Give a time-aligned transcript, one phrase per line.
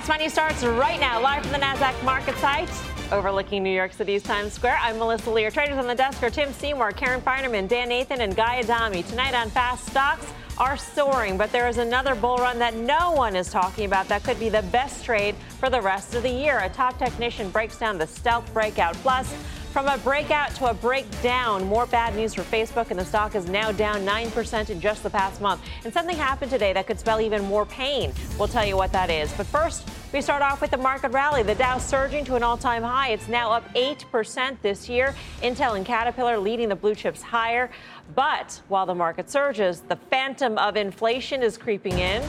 [0.00, 2.70] Fast Money starts right now, live from the NASDAQ market site
[3.12, 4.78] overlooking New York City's Times Square.
[4.80, 5.50] I'm Melissa Lee.
[5.50, 9.02] Traders on the desk are Tim Seymour, Karen Finerman, Dan Nathan, and Guy Adami.
[9.02, 13.36] Tonight on Fast Stocks are soaring, but there is another bull run that no one
[13.36, 16.60] is talking about that could be the best trade for the rest of the year.
[16.60, 19.30] A top technician breaks down the stealth breakout plus
[19.72, 23.48] from a breakout to a breakdown, more bad news for Facebook, and the stock is
[23.48, 25.60] now down 9% in just the past month.
[25.84, 28.12] And something happened today that could spell even more pain.
[28.36, 29.32] We'll tell you what that is.
[29.32, 31.44] But first, we start off with the market rally.
[31.44, 33.10] The Dow surging to an all time high.
[33.10, 35.14] It's now up 8% this year.
[35.40, 37.70] Intel and Caterpillar leading the blue chips higher.
[38.16, 42.22] But while the market surges, the phantom of inflation is creeping in.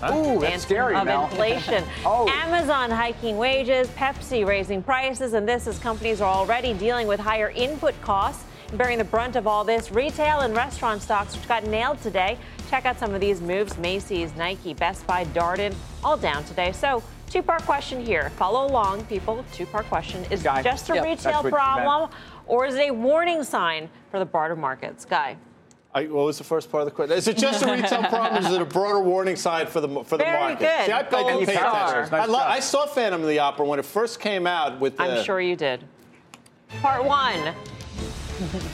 [0.00, 0.14] Huh?
[0.14, 1.24] Ooh, that's scary, of Mel.
[1.24, 1.84] inflation.
[2.04, 2.28] oh.
[2.28, 7.50] Amazon hiking wages, Pepsi raising prices, and this as companies are already dealing with higher
[7.50, 8.44] input costs.
[8.74, 12.36] Bearing the brunt of all this, retail and restaurant stocks, which got nailed today.
[12.68, 15.74] Check out some of these moves Macy's, Nike, Best Buy, Darden,
[16.04, 16.72] all down today.
[16.72, 18.28] So, two part question here.
[18.36, 19.42] Follow along, people.
[19.54, 20.22] Two part question.
[20.30, 20.62] Is Guy.
[20.62, 22.10] just a yep, retail problem,
[22.46, 25.06] or is it a warning sign for the broader markets?
[25.06, 25.38] Guy.
[25.94, 27.16] I, what was the first part of the question?
[27.16, 28.44] Is it just a retail problem?
[28.44, 30.60] Or is it a broader warning sign for the for the Very market?
[30.60, 30.86] Good.
[30.86, 32.14] See, I, pay attention.
[32.14, 34.78] I, lo- I, saw Phantom of the Opera when it first came out.
[34.80, 35.84] With the, I'm sure you did.
[36.82, 37.38] Part one.
[37.38, 37.54] I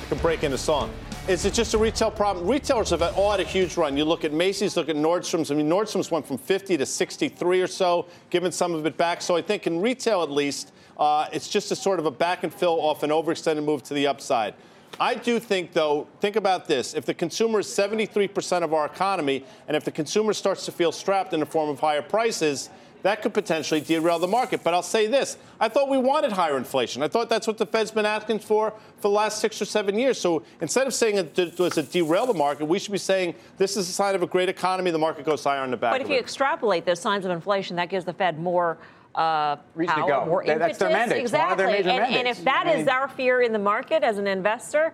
[0.09, 0.91] can break into song.
[1.29, 2.47] Is it just a retail problem?
[2.47, 3.97] Retailers have all had a huge run.
[3.97, 5.51] You look at Macy's, look at Nordstrom's.
[5.51, 9.23] I mean, Nordstrom's went from 50 to 63 or so, giving some of it back.
[9.23, 12.45] So I think in retail, at least, uh, it's just a sort of a back
[12.45, 14.55] and fill off an overextended move to the upside.
[15.01, 16.95] I do think, though, think about this.
[16.95, 20.93] If the consumer is 73% of our economy, and if the consumer starts to feel
[20.93, 22.71] strapped in the form of higher prices,
[23.03, 24.65] that could potentially derail the market.
[24.65, 27.03] But I'll say this I thought we wanted higher inflation.
[27.03, 29.99] I thought that's what the Fed's been asking for for the last six or seven
[29.99, 30.19] years.
[30.19, 33.77] So instead of saying it was a derail the market, we should be saying this
[33.77, 34.91] is a sign of a great economy.
[34.91, 35.93] The market goes higher on the back.
[35.93, 38.79] But if you extrapolate those signs of inflation, that gives the Fed more
[39.15, 40.27] uh, Reason power, to go.
[40.27, 41.19] more That- that's their mandate.
[41.21, 41.45] Exactly.
[41.45, 42.19] One of their major and, mandates.
[42.19, 44.93] and if that I is our fear in the market as an investor,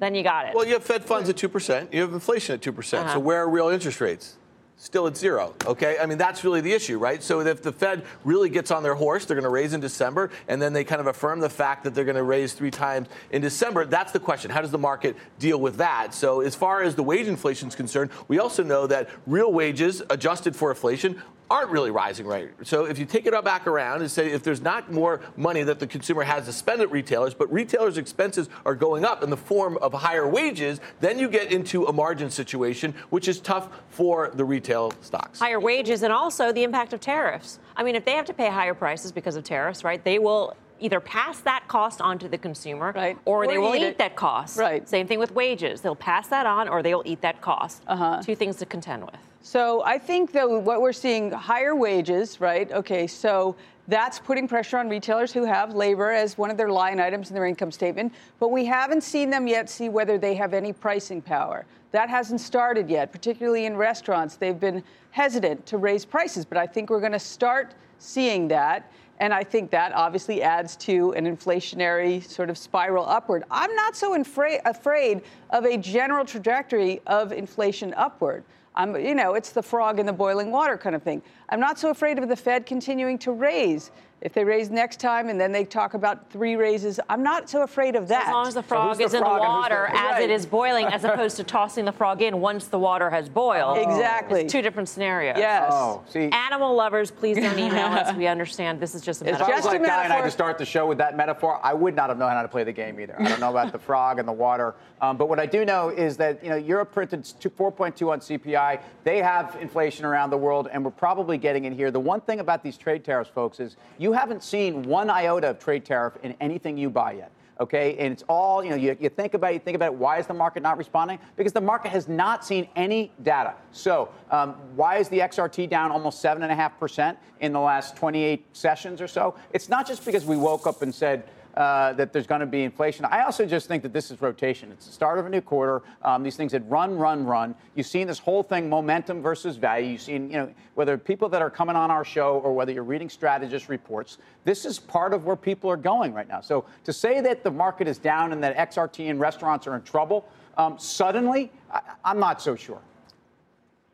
[0.00, 0.54] then you got it.
[0.54, 2.74] Well, you have Fed funds at 2%, you have inflation at 2%.
[2.74, 3.14] percent Uh-huh.
[3.14, 4.36] So where are real interest rates?
[4.84, 5.96] Still at zero, okay?
[5.98, 7.22] I mean, that's really the issue, right?
[7.22, 10.28] So if the Fed really gets on their horse, they're going to raise in December,
[10.46, 13.08] and then they kind of affirm the fact that they're going to raise three times
[13.30, 13.86] in December.
[13.86, 14.50] That's the question.
[14.50, 16.12] How does the market deal with that?
[16.12, 20.02] So as far as the wage inflation is concerned, we also know that real wages
[20.10, 22.50] adjusted for inflation aren't really rising right.
[22.62, 25.62] So if you take it all back around and say if there's not more money
[25.62, 29.30] that the consumer has to spend at retailers, but retailers' expenses are going up in
[29.30, 33.68] the form of higher wages, then you get into a margin situation, which is tough
[33.90, 35.38] for the retail stocks.
[35.38, 37.58] Higher wages and also the impact of tariffs.
[37.76, 40.56] I mean, if they have to pay higher prices because of tariffs, right, they will
[40.80, 43.16] either pass that cost on to the consumer right.
[43.24, 44.58] or, or, they will eat, eat that cost.
[44.58, 44.86] Right.
[44.88, 45.80] Same thing with wages.
[45.80, 47.82] They'll pass that on or they'll eat that cost.
[47.86, 48.20] Uh-huh.
[48.22, 49.16] Two things to contend with.
[49.40, 52.70] So I think though, what we're seeing higher wages, right?
[52.72, 53.56] Okay, so
[53.88, 57.34] that's putting pressure on retailers who have labor as one of their line items in
[57.34, 61.20] their income statement, but we haven't seen them yet see whether they have any pricing
[61.20, 61.66] power.
[61.90, 64.36] That hasn't started yet, particularly in restaurants.
[64.36, 68.90] They've been hesitant to raise prices, but I think we're going to start seeing that.
[69.20, 73.44] And I think that obviously adds to an inflationary sort of spiral upward.
[73.50, 78.42] I'm not so infra- afraid of a general trajectory of inflation upward.
[78.76, 81.22] I'm, you know, it's the frog in the boiling water kind of thing.
[81.48, 83.90] I'm not so afraid of the Fed continuing to raise.
[84.24, 87.60] If they raise next time and then they talk about three raises, I'm not so
[87.60, 88.28] afraid of that.
[88.28, 90.22] As long as the frog so is the in the water the, as right.
[90.22, 93.76] it is boiling, as opposed to tossing the frog in once the water has boiled.
[93.76, 94.40] Exactly.
[94.40, 95.36] It's two different scenarios.
[95.36, 95.70] Yes.
[95.70, 96.30] Oh, see.
[96.30, 98.14] Animal lovers, please don't email us.
[98.24, 99.48] We understand this is just a It's metaphor.
[99.48, 100.24] If I was Just a like Guy and I metaphor.
[100.24, 102.64] to start the show with that metaphor, I would not have known how to play
[102.64, 103.20] the game either.
[103.20, 104.74] I don't know about the frog and the water.
[105.02, 108.80] Um, but what I do know is that you know Europe printed 4.2 on CPI.
[109.02, 111.90] They have inflation around the world, and we're probably getting in here.
[111.90, 115.58] The one thing about these trade tariffs, folks, is you haven't seen one iota of
[115.58, 117.30] trade tariff in anything you buy yet.
[117.60, 118.76] Okay, and it's all you know.
[118.76, 119.94] You, you think about it, you think about it.
[119.94, 121.20] Why is the market not responding?
[121.36, 123.54] Because the market has not seen any data.
[123.70, 127.60] So um, why is the XRT down almost seven and a half percent in the
[127.60, 129.36] last 28 sessions or so?
[129.52, 132.62] It's not just because we woke up and said uh, that there's going to be
[132.62, 133.04] inflation.
[133.04, 134.72] I also just think that this is rotation.
[134.72, 135.82] It's the start of a new quarter.
[136.02, 137.54] Um, these things that run, run, run.
[137.74, 139.92] You've seen this whole thing, momentum versus value.
[139.92, 142.82] You've seen, you know, whether people that are coming on our show or whether you're
[142.82, 146.40] reading strategist reports, this is part of where people are going right now.
[146.40, 149.82] So to say that the market is down and that XRT and restaurants are in
[149.82, 150.26] trouble
[150.56, 152.80] um, suddenly, I, I'm not so sure.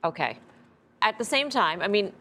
[0.04, 0.38] Okay.
[1.02, 2.12] At the same time, I mean,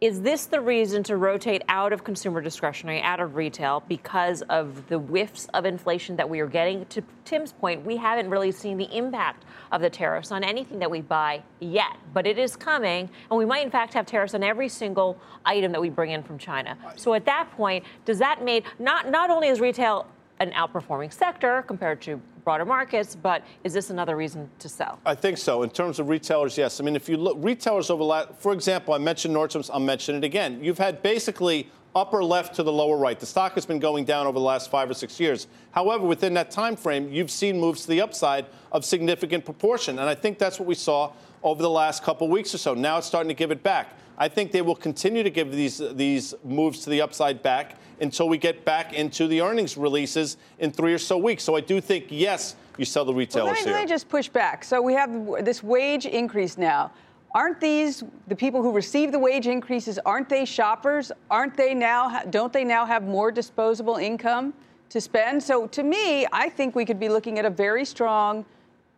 [0.00, 4.86] is this the reason to rotate out of consumer discretionary, out of retail, because of
[4.88, 6.84] the whiffs of inflation that we are getting?
[6.86, 10.90] To Tim's point, we haven't really seen the impact of the tariffs on anything that
[10.90, 14.42] we buy yet, but it is coming, and we might in fact have tariffs on
[14.42, 16.76] every single item that we bring in from China.
[16.96, 20.06] So at that point, does that mean not not only is retail
[20.40, 25.00] an outperforming sector compared to broader markets, but is this another reason to sell?
[25.04, 25.62] I think so.
[25.62, 26.80] In terms of retailers, yes.
[26.80, 30.24] I mean, if you look, retailers over, for example, I mentioned Nordstrom's, I'll mention it
[30.24, 30.62] again.
[30.62, 33.18] You've had basically upper left to the lower right.
[33.18, 35.48] The stock has been going down over the last five or six years.
[35.72, 40.08] However, within that time frame, you've seen moves to the upside of significant proportion, and
[40.08, 41.12] I think that's what we saw
[41.42, 42.74] over the last couple weeks or so.
[42.74, 43.94] Now it's starting to give it back.
[44.18, 48.28] I think they will continue to give these these moves to the upside back until
[48.28, 51.44] we get back into the earnings releases in three or so weeks.
[51.44, 53.74] So I do think yes, you sell the retailers well, let me, here.
[53.74, 54.64] Let me just push back.
[54.64, 56.92] So we have this wage increase now.
[57.34, 59.98] Aren't these the people who receive the wage increases?
[60.06, 61.12] Aren't they shoppers?
[61.30, 62.22] Aren't they now?
[62.30, 64.54] Don't they now have more disposable income
[64.90, 65.42] to spend?
[65.42, 68.44] So to me, I think we could be looking at a very strong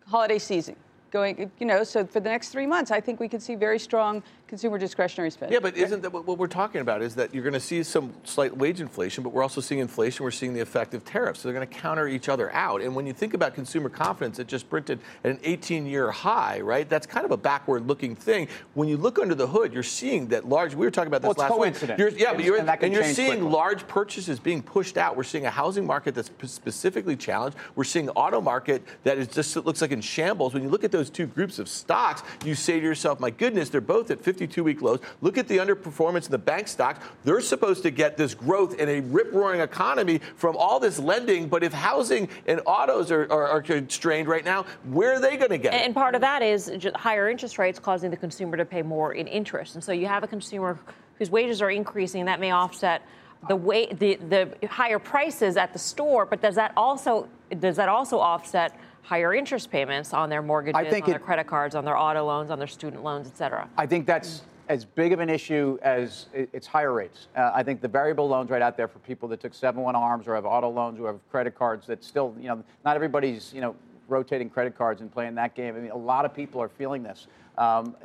[0.06, 0.76] holiday season
[1.10, 3.78] going, you know, so for the next three months, I think we could see very
[3.78, 5.52] strong consumer discretionary spending.
[5.52, 7.02] Yeah, but isn't that what we're talking about?
[7.02, 10.24] Is that you're going to see some slight wage inflation, but we're also seeing inflation.
[10.24, 11.40] We're seeing the effect of tariffs.
[11.40, 12.80] So they're going to counter each other out.
[12.80, 16.88] And when you think about consumer confidence, it just printed at an 18-year high, right?
[16.88, 18.48] That's kind of a backward-looking thing.
[18.74, 20.74] When you look under the hood, you're seeing that large.
[20.74, 21.98] We were talking about this well, last coincident.
[21.98, 22.18] week.
[22.18, 23.48] yeah, but you're and, and you're seeing quickly.
[23.50, 25.16] large purchases being pushed out.
[25.16, 27.58] We're seeing a housing market that's specifically challenged.
[27.74, 30.54] We're seeing auto market that is just it looks like in shambles.
[30.54, 33.68] When you look at those two groups of stocks, you say to yourself, "My goodness,
[33.68, 37.04] they're both at 52-week lows." Look at the underperformance in the bank stocks.
[37.24, 41.48] They're supposed to get this growth in a rip roaring economy from all this lending.
[41.48, 45.50] But if housing and autos are, are, are constrained right now, where are they going
[45.50, 45.84] to get and, it?
[45.86, 49.26] and part of that is higher interest rates causing the consumer to pay more in
[49.26, 49.74] interest.
[49.74, 50.78] And so you have a consumer
[51.18, 53.02] whose wages are increasing that may offset
[53.48, 56.26] the way the, the higher prices at the store.
[56.26, 57.28] But does that also
[57.60, 61.84] does that also offset higher interest payments on their mortgages, on their credit cards, on
[61.84, 63.68] their auto loans, on their student loans, et cetera?
[63.76, 67.28] I think that's as big of an issue as it's higher rates.
[67.34, 70.28] Uh, I think the variable loans right out there for people that took 7-1 arms
[70.28, 73.62] or have auto loans or have credit cards that still, you know, not everybody's, you
[73.62, 73.74] know,
[74.08, 75.74] rotating credit cards and playing that game.
[75.74, 77.26] I mean, a lot of people are feeling this.
[77.56, 77.96] Um,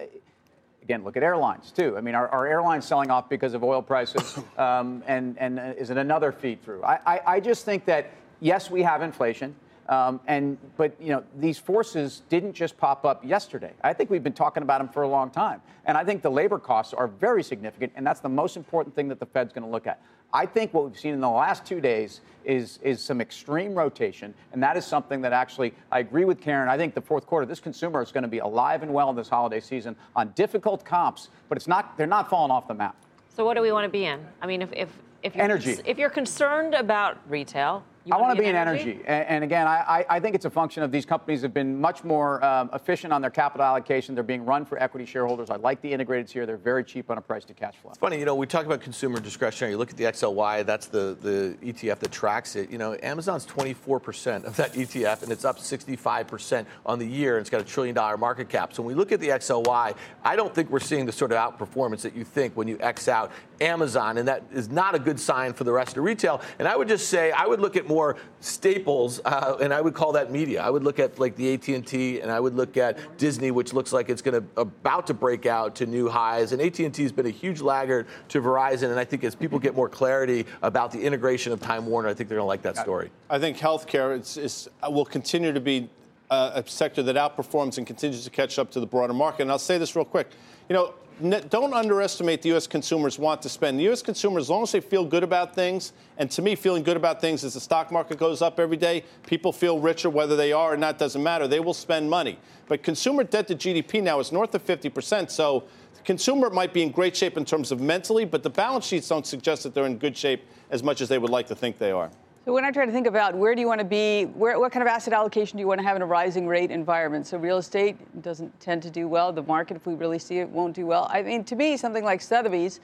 [0.84, 1.98] again, look at airlines too.
[1.98, 4.38] I mean, are, are airlines selling off because of oil prices?
[4.57, 6.84] Um, and and uh, is it another feed through?
[6.84, 9.56] I, I, I just think that yes, we have inflation.
[9.89, 13.74] Um, and but you know these forces didn't just pop up yesterday.
[13.83, 16.31] I think we've been talking about them for a long time, and I think the
[16.31, 19.65] labor costs are very significant, and that's the most important thing that the Fed's going
[19.65, 20.01] to look at.
[20.31, 24.33] I think what we've seen in the last two days is is some extreme rotation,
[24.53, 26.69] and that is something that actually I agree with Karen.
[26.69, 29.15] I think the fourth quarter, this consumer is going to be alive and well in
[29.18, 32.95] this holiday season on difficult comps, but it's not they're not falling off the map.
[33.36, 34.25] So what do we want to be in?
[34.41, 34.89] I mean, if if
[35.24, 35.77] if you're Energy.
[35.86, 39.00] if you're concerned about retail, I want wanna be in energy.
[39.05, 41.79] And, and again, I, I- I think it's a function of these companies have been
[41.79, 44.13] much more um, efficient on their capital allocation.
[44.13, 45.50] They're being run for equity shareholders.
[45.50, 46.45] I like the integrateds here.
[46.45, 47.91] They're very cheap on a price to cash flow.
[47.91, 49.71] It's funny, you know, we talk about consumer discretionary.
[49.71, 52.69] You look at the XLY, that's the, the ETF that tracks it.
[52.69, 57.41] You know, Amazon's 24% of that ETF, and it's up 65% on the year, and
[57.41, 58.74] it's got a trillion dollar market cap.
[58.74, 61.38] So when we look at the XLY, I don't think we're seeing the sort of
[61.38, 63.31] outperformance that you think when you X out
[63.62, 66.41] Amazon, and that is not a good sign for the rest of retail.
[66.60, 69.93] And I would just say, I would look at more staples, uh, and I would
[69.93, 70.62] call that media.
[70.62, 73.93] I would look at like the AT&T, and I would look at Disney, which looks
[73.93, 76.51] like it's going to about to break out to new highs.
[76.51, 79.75] And AT&T has been a huge laggard to Verizon, and I think as people get
[79.75, 82.77] more clarity about the integration of Time Warner, I think they're going to like that
[82.77, 83.12] story.
[83.29, 85.89] I think healthcare is, is, will continue to be
[86.29, 89.43] uh, a sector that outperforms and continues to catch up to the broader market.
[89.43, 90.29] And I'll say this real quick.
[90.67, 92.67] You know, don't underestimate the U.S.
[92.67, 93.79] consumers want to spend.
[93.79, 94.01] The U.S.
[94.01, 97.22] consumers, as long as they feel good about things, and to me, feeling good about
[97.22, 100.74] things as the stock market goes up every day, people feel richer, whether they are
[100.74, 101.48] or not, doesn't matter.
[101.48, 102.39] They will spend money.
[102.67, 105.29] But consumer debt to GDP now is north of 50%.
[105.29, 105.63] So
[105.96, 109.08] the consumer might be in great shape in terms of mentally, but the balance sheets
[109.08, 111.77] don't suggest that they're in good shape as much as they would like to think
[111.77, 112.10] they are.
[112.45, 114.73] So when I try to think about where do you want to be, where, what
[114.73, 117.25] kind of asset allocation do you want to have in a rising rate environment?
[117.25, 119.31] So real estate doesn't tend to do well.
[119.31, 121.07] The market, if we really see it, won't do well.
[121.09, 122.81] I mean, to me, something like Sotheby's,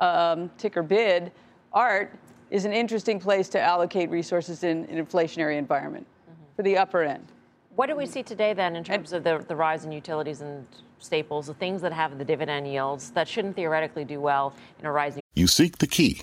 [0.00, 1.32] um, ticker bid,
[1.72, 2.14] art,
[2.52, 6.42] is an interesting place to allocate resources in an inflationary environment mm-hmm.
[6.54, 7.26] for the upper end.
[7.74, 10.64] What do we see today then in terms of the, the rise in utilities and
[11.00, 14.92] staples, the things that have the dividend yields that shouldn't theoretically do well in a
[14.92, 15.22] rising?
[15.34, 16.22] You seek the key,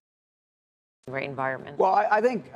[1.07, 1.79] Great environment.
[1.79, 2.51] Well, I, I think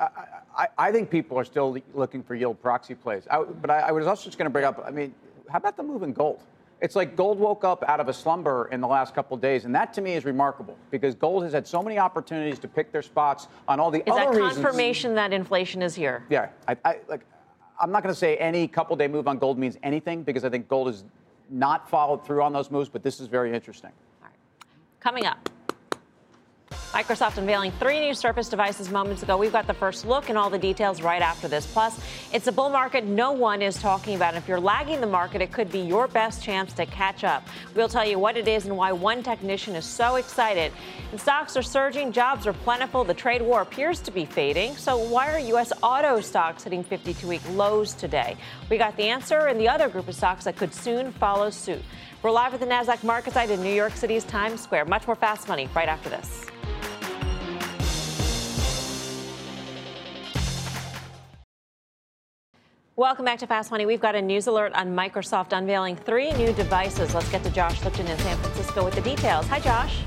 [0.56, 3.26] I, I, think people are still looking for yield proxy plays.
[3.28, 4.82] I, but I, I was also just going to bring up.
[4.86, 5.12] I mean,
[5.50, 6.40] how about the move in gold?
[6.80, 9.64] It's like gold woke up out of a slumber in the last couple of days,
[9.64, 12.92] and that to me is remarkable because gold has had so many opportunities to pick
[12.92, 14.52] their spots on all the is other reasons.
[14.52, 16.24] Is that confirmation that inflation is here?
[16.30, 17.22] Yeah, I, I like.
[17.80, 20.50] I'm not going to say any couple day move on gold means anything because I
[20.50, 21.02] think gold has
[21.50, 23.90] not followed through on those moves, but this is very interesting.
[24.22, 24.38] All right.
[25.00, 25.50] Coming up.
[26.96, 29.36] Microsoft unveiling three new Surface devices moments ago.
[29.36, 31.66] We've got the first look and all the details right after this.
[31.66, 32.00] Plus,
[32.32, 34.34] it's a bull market no one is talking about.
[34.34, 37.46] If you're lagging the market, it could be your best chance to catch up.
[37.74, 40.72] We'll tell you what it is and why one technician is so excited.
[41.10, 44.74] And stocks are surging, jobs are plentiful, the trade war appears to be fading.
[44.76, 45.74] So, why are U.S.
[45.82, 48.38] auto stocks hitting 52 week lows today?
[48.70, 51.82] We got the answer and the other group of stocks that could soon follow suit.
[52.22, 54.86] We're live at the NASDAQ market site in New York City's Times Square.
[54.86, 56.46] Much more fast money right after this.
[62.96, 63.84] Welcome back to Fast Money.
[63.84, 67.14] We've got a news alert on Microsoft unveiling three new devices.
[67.14, 69.46] Let's get to Josh Lipton in San Francisco with the details.
[69.48, 69.98] Hi, Josh.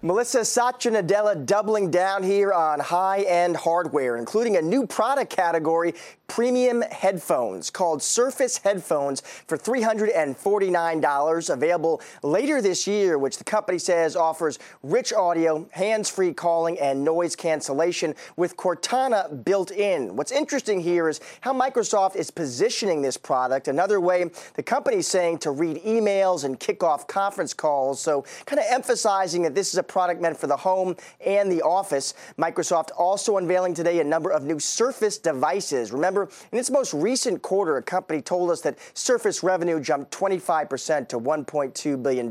[0.00, 5.94] Melissa Satya Nadella doubling down here on high-end hardware, including a new product category
[6.36, 14.14] premium headphones called Surface headphones for $349, available later this year, which the company says
[14.14, 20.14] offers rich audio, hands free calling, and noise cancellation with Cortana built in.
[20.14, 23.66] What's interesting here is how Microsoft is positioning this product.
[23.66, 28.58] Another way the company's saying to read emails and kick off conference calls, so kind
[28.58, 32.12] of emphasizing that this is a product meant for the home and the office.
[32.38, 35.92] Microsoft also unveiling today a number of new Surface devices.
[35.92, 41.08] Remember, In its most recent quarter, a company told us that Surface revenue jumped 25%
[41.08, 42.28] to $1.2 billion.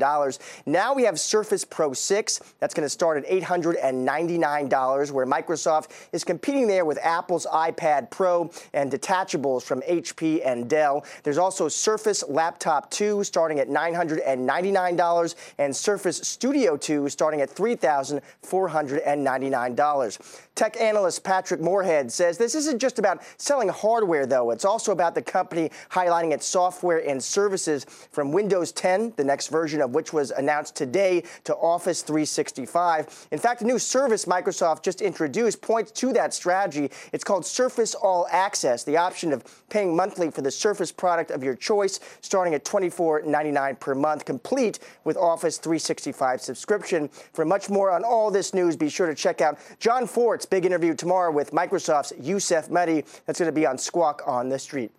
[0.66, 2.40] Now we have Surface Pro 6.
[2.60, 8.50] That's going to start at $899, where Microsoft is competing there with Apple's iPad Pro
[8.74, 11.04] and detachables from HP and Dell.
[11.24, 20.45] There's also Surface Laptop 2 starting at $999 and Surface Studio 2 starting at $3,499.
[20.56, 24.52] Tech analyst Patrick Moorhead says this isn't just about selling hardware, though.
[24.52, 29.50] It's also about the company highlighting its software and services from Windows 10, the next
[29.50, 33.28] version of which was announced today, to Office 365.
[33.32, 36.90] In fact, a new service Microsoft just introduced points to that strategy.
[37.12, 41.44] It's called Surface All Access, the option of paying monthly for the Surface product of
[41.44, 47.10] your choice, starting at $24.99 per month, complete with Office 365 subscription.
[47.34, 50.08] For much more on all this news, be sure to check out Jon
[50.46, 53.06] Big interview tomorrow with Microsoft's Yusuf Mehdi.
[53.25, 54.92] That's going to be on Squawk on the Street.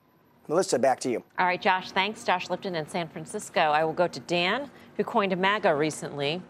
[0.48, 1.24] Melissa, back to you.
[1.38, 2.22] All right, Josh, thanks.
[2.24, 3.60] Josh Lipton in San Francisco.
[3.60, 6.40] I will go to Dan, who coined MAGA recently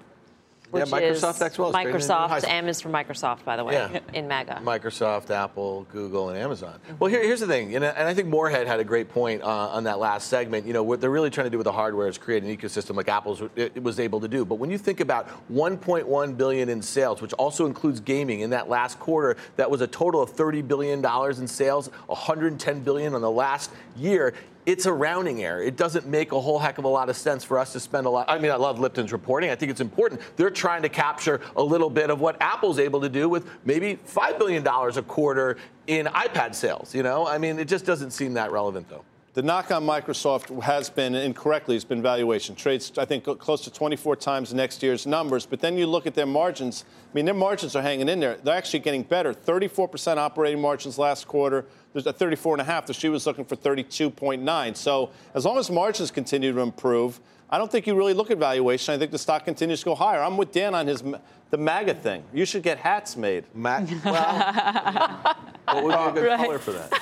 [0.70, 2.44] which yeah, Microsoft is Microsoft.
[2.48, 4.00] M is for Microsoft, by the way, yeah.
[4.12, 4.60] in MAGA.
[4.64, 6.78] Microsoft, Apple, Google, and Amazon.
[6.86, 6.98] Mm-hmm.
[6.98, 9.46] Well, here, here's the thing, and, and I think Moorhead had a great point uh,
[9.46, 10.66] on that last segment.
[10.66, 12.96] You know, what they're really trying to do with the hardware is create an ecosystem
[12.96, 14.44] like Apple's it, was able to do.
[14.44, 18.68] But when you think about 1.1 billion in sales, which also includes gaming, in that
[18.68, 23.20] last quarter, that was a total of 30 billion dollars in sales, 110 billion on
[23.20, 24.34] the last year
[24.66, 25.62] it's a rounding error.
[25.62, 28.06] It doesn't make a whole heck of a lot of sense for us to spend
[28.06, 28.28] a lot.
[28.28, 29.50] I mean, I love Lipton's reporting.
[29.50, 30.20] I think it's important.
[30.36, 33.98] They're trying to capture a little bit of what Apple's able to do with maybe
[34.06, 35.56] $5 billion a quarter
[35.86, 36.94] in iPad sales.
[36.94, 39.04] You know, I mean, it just doesn't seem that relevant, though.
[39.36, 42.54] The knock on Microsoft has been incorrectly has been valuation.
[42.54, 45.44] Trades, I think, close to 24 times next year's numbers.
[45.44, 46.86] But then you look at their margins.
[46.88, 48.38] I mean, their margins are hanging in there.
[48.42, 49.34] They're actually getting better.
[49.34, 51.66] 34% operating margins last quarter.
[51.96, 52.92] There's a 34 and a half.
[52.94, 54.76] She was looking for 32.9.
[54.76, 58.36] So as long as margins continue to improve, I don't think you really look at
[58.36, 58.92] valuation.
[58.92, 60.20] I think the stock continues to go higher.
[60.22, 61.02] I'm with Dan on his
[61.48, 62.22] the MAGA thing.
[62.34, 63.44] You should get hats made.
[63.54, 65.36] Ma- well,
[65.66, 66.36] what would be a good right.
[66.38, 66.92] color for that?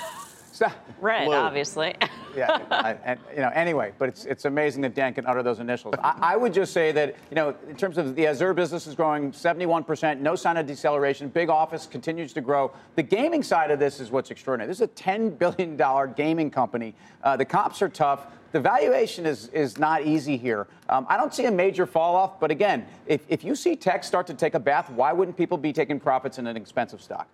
[1.00, 1.34] Red, Blue.
[1.34, 1.94] obviously.
[2.36, 3.50] yeah, I, and, you know.
[3.54, 5.94] Anyway, but it's it's amazing that Dan can utter those initials.
[5.98, 8.94] I, I would just say that you know, in terms of the Azure business is
[8.94, 11.28] growing 71%, no sign of deceleration.
[11.28, 12.72] Big Office continues to grow.
[12.96, 14.68] The gaming side of this is what's extraordinary.
[14.68, 16.94] This is a 10 billion dollar gaming company.
[17.22, 18.26] Uh, the comps are tough.
[18.52, 20.68] The valuation is, is not easy here.
[20.88, 24.04] Um, I don't see a major fall off, but again, if, if you see tech
[24.04, 27.26] start to take a bath, why wouldn't people be taking profits in an expensive stock?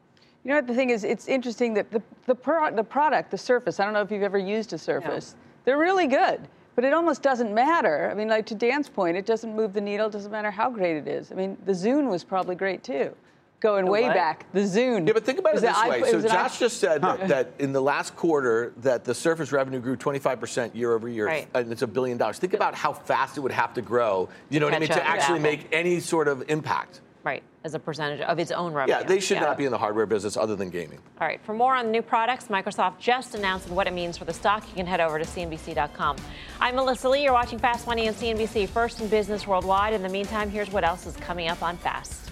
[0.44, 1.04] You know what the thing is?
[1.04, 3.78] It's interesting that the the, pro- the product, the Surface.
[3.80, 5.35] I don't know if you've ever used a Surface.
[5.64, 6.40] They're really good,
[6.76, 8.09] but it almost doesn't matter.
[8.11, 10.06] I mean, like to Dan's point, it doesn't move the needle.
[10.06, 11.30] It doesn't matter how great it is.
[11.30, 13.14] I mean, the Zune was probably great too,
[13.61, 14.14] going way what?
[14.14, 14.47] back.
[14.54, 15.06] The Zune.
[15.06, 15.99] Yeah, but think about it Was this iP- way.
[16.00, 19.04] it So was an Josh iP- just said that, that in the last quarter that
[19.04, 21.49] the Surface revenue grew 25% year over year, Right.
[21.54, 22.38] and it's a billion dollars.
[22.38, 24.30] Think about how fast it would have to grow.
[24.49, 24.88] You know what I mean?
[24.88, 25.50] To actually Apple.
[25.50, 27.02] make any sort of impact.
[27.25, 28.97] Right, as a percentage of its own revenue.
[28.99, 29.45] Yeah, they should Yeah.
[29.45, 30.99] not be in the hardware business other than gaming.
[31.21, 34.17] All right, for more on the new products, Microsoft just announced and what it means
[34.17, 34.67] for the stock.
[34.69, 36.17] You can head over to CNBC.com.
[36.61, 37.25] I'm Melissa Lee.
[37.25, 39.93] You're watching Fast Money on CNBC, first in business worldwide.
[39.93, 42.31] In the meantime, here's what else is coming up on Fast.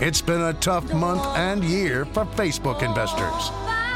[0.00, 3.50] It's been a tough month and year for Facebook investors.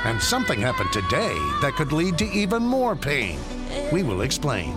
[0.04, 3.38] And something happened today that could lead to even more pain.
[3.92, 4.74] We will explain.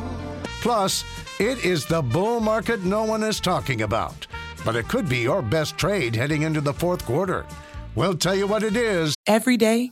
[0.66, 1.06] Plus,
[1.40, 4.26] it is the bull market no one is talking about.
[4.66, 7.46] But it could be your best trade heading into the fourth quarter.
[7.94, 9.92] We'll tell you what it is Every day,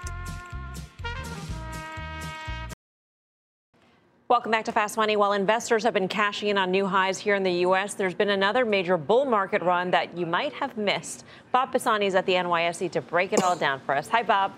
[4.31, 5.17] Welcome back to Fast Money.
[5.17, 8.29] While investors have been cashing in on new highs here in the U.S., there's been
[8.29, 11.25] another major bull market run that you might have missed.
[11.51, 14.07] Bob Pisani is at the NYSE to break it all down for us.
[14.07, 14.53] Hi, Bob.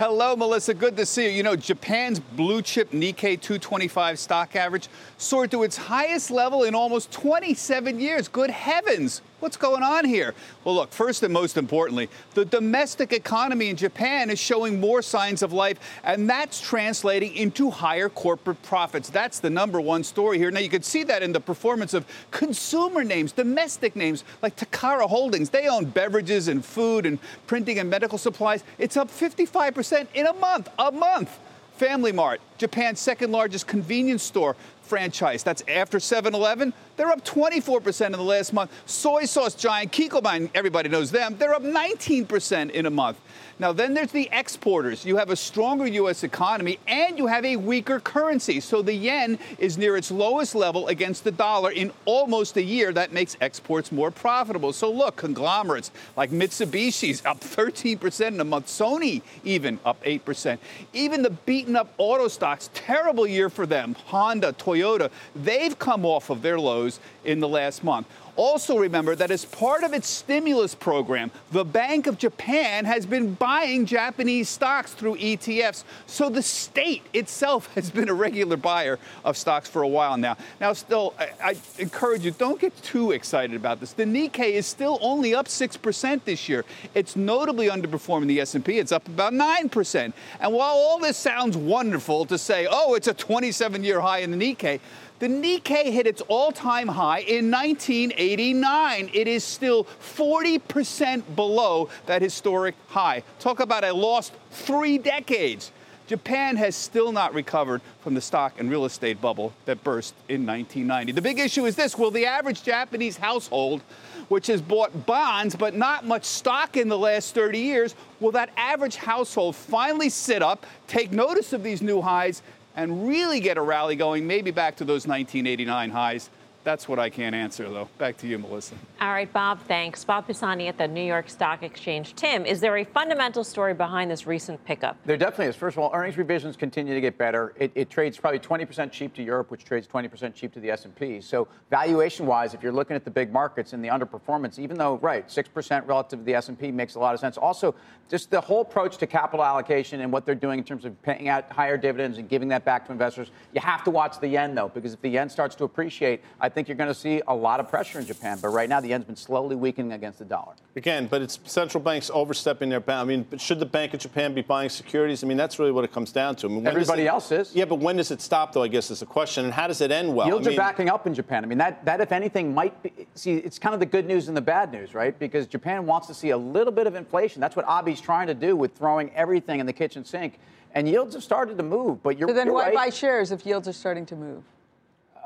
[0.00, 0.74] Hello, Melissa.
[0.74, 1.30] Good to see you.
[1.30, 6.74] You know, Japan's blue chip Nikkei 225 stock average soared to its highest level in
[6.74, 8.26] almost 27 years.
[8.26, 9.22] Good heavens.
[9.44, 10.34] What's going on here?
[10.64, 15.42] Well, look, first and most importantly, the domestic economy in Japan is showing more signs
[15.42, 19.10] of life, and that's translating into higher corporate profits.
[19.10, 20.50] That's the number one story here.
[20.50, 25.06] Now, you can see that in the performance of consumer names, domestic names like Takara
[25.06, 25.50] Holdings.
[25.50, 28.64] They own beverages and food and printing and medical supplies.
[28.78, 31.38] It's up 55% in a month, a month.
[31.76, 35.42] Family Mart, Japan's second largest convenience store franchise.
[35.42, 36.72] That's after 7 Eleven.
[36.96, 38.70] They're up 24% in the last month.
[38.86, 43.20] Soy sauce giant Kikkoman, everybody knows them, they're up 19% in a month.
[43.58, 45.04] Now, then there's the exporters.
[45.04, 46.24] You have a stronger U.S.
[46.24, 48.60] economy and you have a weaker currency.
[48.60, 52.92] So the yen is near its lowest level against the dollar in almost a year.
[52.92, 54.72] That makes exports more profitable.
[54.72, 58.66] So look, conglomerates like Mitsubishi's up 13% in a month.
[58.66, 60.58] Sony even up 8%.
[60.92, 63.94] Even the beaten up auto stocks, terrible year for them.
[64.06, 68.06] Honda, Toyota, they've come off of their lows in the last month.
[68.36, 73.34] Also, remember that as part of its stimulus program, the Bank of Japan has been
[73.34, 75.84] buying Japanese stocks through ETFs.
[76.06, 80.36] So the state itself has been a regular buyer of stocks for a while now.
[80.60, 83.92] Now, still, I, I encourage you, don't get too excited about this.
[83.92, 86.64] The Nikkei is still only up 6% this year.
[86.94, 88.78] It's notably underperforming the S&P.
[88.78, 90.12] It's up about 9%.
[90.40, 94.36] And while all this sounds wonderful to say, oh, it's a 27-year high in the
[94.36, 94.80] Nikkei,
[95.20, 99.10] The Nikkei hit its all time high in 1989.
[99.12, 103.22] It is still 40% below that historic high.
[103.38, 105.70] Talk about a lost three decades.
[106.06, 110.44] Japan has still not recovered from the stock and real estate bubble that burst in
[110.44, 111.12] 1990.
[111.12, 113.80] The big issue is this will the average Japanese household,
[114.28, 118.50] which has bought bonds but not much stock in the last 30 years, will that
[118.56, 122.42] average household finally sit up, take notice of these new highs,
[122.76, 126.30] and really get a rally going, maybe back to those 1989 highs?
[126.64, 127.90] That's what I can't answer, though.
[127.98, 128.74] Back to you, Melissa.
[128.98, 130.02] All right, Bob, thanks.
[130.02, 132.14] Bob Pisani at the New York Stock Exchange.
[132.14, 134.96] Tim, is there a fundamental story behind this recent pickup?
[135.04, 135.56] There definitely is.
[135.56, 137.52] First of all, earnings revisions continue to get better.
[137.58, 141.20] It, it trades probably 20% cheap to Europe, which trades 20% cheap to the S&P.
[141.20, 145.28] So valuation-wise, if you're looking at the big markets and the underperformance, even though right
[145.28, 147.36] 6% relative to the S&P makes a lot of sense.
[147.36, 147.74] Also,
[148.08, 151.28] just the whole approach to capital allocation and what they're doing in terms of paying
[151.28, 153.30] out higher dividends and giving that back to investors.
[153.52, 156.48] You have to watch the yen though, because if the yen starts to appreciate, I
[156.54, 158.38] think you're going to see a lot of pressure in Japan.
[158.40, 160.54] But right now, the yen's been slowly weakening against the dollar.
[160.76, 163.10] Again, but it's central banks overstepping their bound.
[163.10, 165.22] I mean, but should the Bank of Japan be buying securities?
[165.22, 166.46] I mean, that's really what it comes down to.
[166.46, 167.54] I mean, when Everybody it- else is.
[167.54, 168.62] Yeah, but when does it stop, though?
[168.62, 169.44] I guess is the question.
[169.44, 170.26] And how does it end well?
[170.26, 171.44] Yields I mean, are backing up in Japan.
[171.44, 172.92] I mean, that, that, if anything, might be.
[173.14, 175.18] See, it's kind of the good news and the bad news, right?
[175.18, 177.40] Because Japan wants to see a little bit of inflation.
[177.40, 180.38] That's what Abe's trying to do with throwing everything in the kitchen sink.
[180.76, 182.02] And yields have started to move.
[182.02, 182.74] But you're, So then you're why right.
[182.74, 184.42] buy shares if yields are starting to move?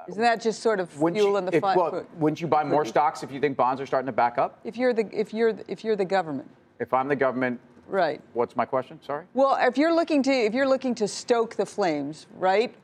[0.09, 1.77] Isn't that just sort of Wouldn't fuel you- in the if- fire?
[1.77, 4.59] well, wouldn't you buy more stocks if you think bonds are starting to back up?
[4.65, 6.49] If you're the if you're if you're the government,
[6.81, 8.21] If I'm the government, right?
[8.33, 8.99] what's my question?
[9.03, 9.25] Sorry.
[9.35, 12.75] Well, if you're looking to if you're looking to stoke the flames, right?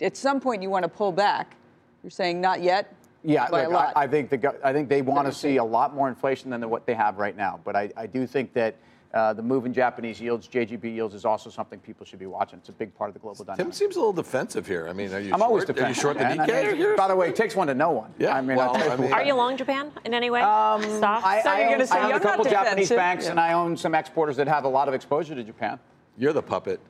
[0.00, 1.56] At some point, you want to pull back.
[2.02, 2.94] You're saying not yet.
[3.22, 3.74] Yeah, look.
[3.74, 6.70] I, I think the I think they want to see a lot more inflation than
[6.70, 7.60] what they have right now.
[7.64, 8.76] But I, I do think that
[9.12, 12.58] uh, the move in Japanese yields, JGB yields, is also something people should be watching.
[12.60, 13.64] It's a big part of the global dynamic.
[13.66, 14.86] Tim seems a little defensive here.
[14.88, 15.42] I mean, are you I'm short?
[15.42, 16.00] always Are you defensive.
[16.02, 16.40] short the man.
[16.40, 16.96] I Nikkei mean, here?
[16.96, 18.14] by the way, it takes one to know one.
[18.18, 20.30] Yeah, I mean, well, I'll tell you I mean- Are you long Japan in any
[20.30, 20.40] way?
[20.42, 21.24] Um, Stocks?
[21.24, 23.30] I, So I you're own, say I own you're a couple Japanese banks, Yeah.
[23.32, 25.78] and I own some exporters that have a lot of exposure to Japan.
[26.16, 26.80] You're the puppet.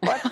[0.00, 0.24] What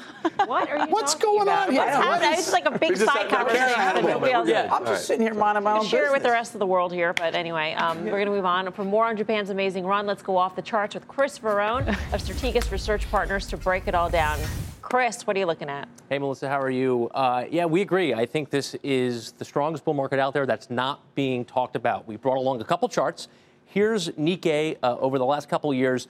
[0.48, 1.68] are you What's going about?
[1.68, 1.82] on here?
[1.82, 2.38] What's happening?
[2.38, 3.66] It's like a big side had conversation.
[3.74, 4.66] Karen that Adler nobody else moment.
[4.66, 4.72] is.
[4.72, 6.92] I'm just sitting here minding my own Share it with the rest of the world
[6.92, 8.70] here, but anyway, um, we're going to move on.
[8.72, 12.22] For more on Japan's amazing run, let's go off the charts with Chris Verone of
[12.22, 14.38] Strategas Research Partners to break it all down.
[14.82, 15.88] Chris, what are you looking at?
[16.08, 17.08] Hey, Melissa, how are you?
[17.12, 18.14] Uh, yeah, we agree.
[18.14, 22.06] I think this is the strongest bull market out there that's not being talked about.
[22.06, 23.26] We brought along a couple charts.
[23.64, 26.06] Here's Nikkei uh, over the last couple of years.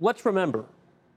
[0.00, 0.64] Let's remember,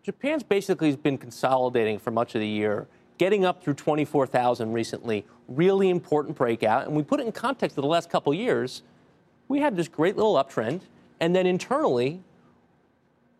[0.05, 2.87] Japan's basically been consolidating for much of the year,
[3.17, 5.25] getting up through 24,000 recently.
[5.47, 6.85] Really important breakout.
[6.85, 8.83] And we put it in context of the last couple years.
[9.47, 10.81] We had this great little uptrend.
[11.19, 12.21] And then internally,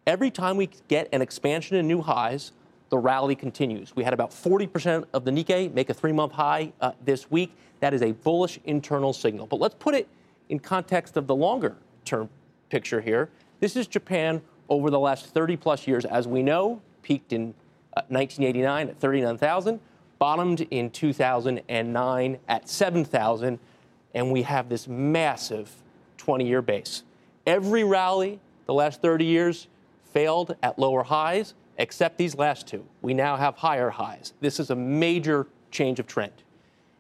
[0.08, 2.52] every time we get an expansion in new highs,
[2.90, 3.96] the rally continues.
[3.96, 7.56] We had about 40% of the Nikkei make a three month high uh, this week.
[7.80, 9.46] That is a bullish internal signal.
[9.46, 10.08] But let's put it
[10.50, 11.76] in context of the longer
[12.06, 12.28] term
[12.72, 13.30] picture here.
[13.60, 16.06] This is Japan over the last 30 plus years.
[16.06, 17.54] As we know, peaked in
[17.96, 19.80] uh, 1989 at 39,000,
[20.20, 23.60] bottomed in 2009 at 7,000,
[24.14, 25.72] and we have this massive
[26.18, 27.04] 20 year base.
[27.46, 29.68] Every rally the last 30 years
[30.14, 32.86] failed at lower highs, except these last two.
[33.02, 34.34] We now have higher highs.
[34.40, 36.32] This is a major change of trend.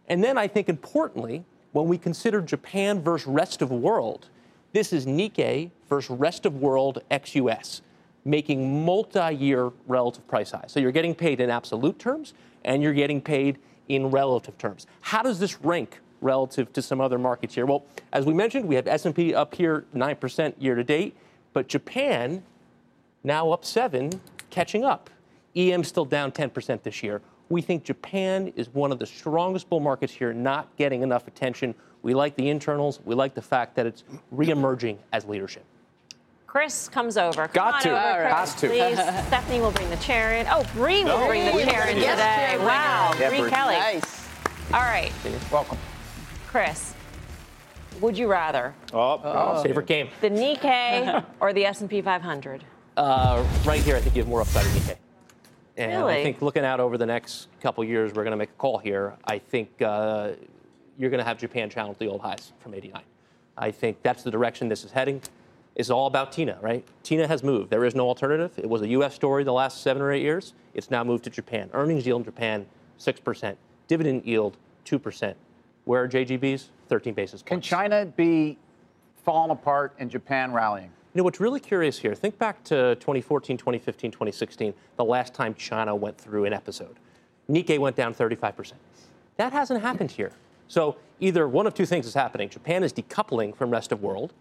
[0.07, 4.29] And then I think importantly, when we consider Japan versus rest of world,
[4.73, 7.81] this is Nikkei versus rest of world ex-US,
[8.23, 10.71] making multi-year relative price highs.
[10.71, 14.87] So you're getting paid in absolute terms and you're getting paid in relative terms.
[15.01, 17.65] How does this rank relative to some other markets here?
[17.65, 21.15] Well, as we mentioned, we have S&P up here 9% year to date,
[21.53, 22.43] but Japan
[23.23, 24.11] now up 7,
[24.49, 25.09] catching up.
[25.55, 27.21] EM still down 10% this year.
[27.49, 31.75] We think Japan is one of the strongest bull markets here, not getting enough attention.
[32.01, 32.99] We like the internals.
[33.05, 35.63] We like the fact that it's reemerging as leadership.
[36.55, 37.49] Chris comes over.
[37.49, 37.89] Come Got on to.
[37.89, 38.67] over, Chris, Has to.
[38.69, 38.97] Please.
[39.27, 40.47] Stephanie will bring the chair in.
[40.49, 41.27] Oh, Bree will No.
[41.27, 42.01] bring the Bree chair in bring it.
[42.03, 42.55] Yes, today.
[42.57, 43.19] chair, wow, it.
[43.19, 43.49] Yeah, Bree Bree.
[43.49, 43.73] Kelly.
[43.75, 44.29] Nice.
[44.73, 45.11] All right,
[45.51, 45.77] Welcome.
[46.47, 46.93] Chris.
[47.99, 50.07] Would you rather Oh, Favorite game.
[50.21, 52.63] the Nikkei or the S&P 500?
[52.95, 54.95] Uh, right here, I think you have more upside in Nikkei.
[55.75, 56.21] And Really?
[56.21, 58.77] I think looking out over the next couple years, we're going to make a call
[58.77, 59.17] here.
[59.25, 60.29] I think uh,
[60.97, 63.01] you're going to have Japan challenge the old highs from 89.
[63.57, 65.21] I think that's the direction this is heading.
[65.75, 66.87] It's all about Tina, right?
[67.03, 67.69] Tina has moved.
[67.69, 68.57] There is no alternative.
[68.57, 69.13] It was a U.S.
[69.13, 70.53] story the last seven or eight years.
[70.73, 71.69] It's now moved to Japan.
[71.73, 72.65] Earnings yield in Japan,
[72.97, 73.55] 6%.
[73.87, 75.35] Dividend yield, 2%.
[75.83, 76.69] Where are JGBs?
[76.87, 77.49] 13 basis points.
[77.49, 78.57] Can China be
[79.23, 80.91] falling apart and Japan rallying?
[81.13, 85.53] You know, what's really curious here, think back to 2014, 2015, 2016, the last time
[85.55, 86.97] China went through an episode.
[87.49, 88.73] Nikkei went down 35%.
[89.37, 90.31] That hasn't happened here.
[90.67, 92.49] So either one of two things is happening.
[92.49, 94.33] Japan is decoupling from rest of world,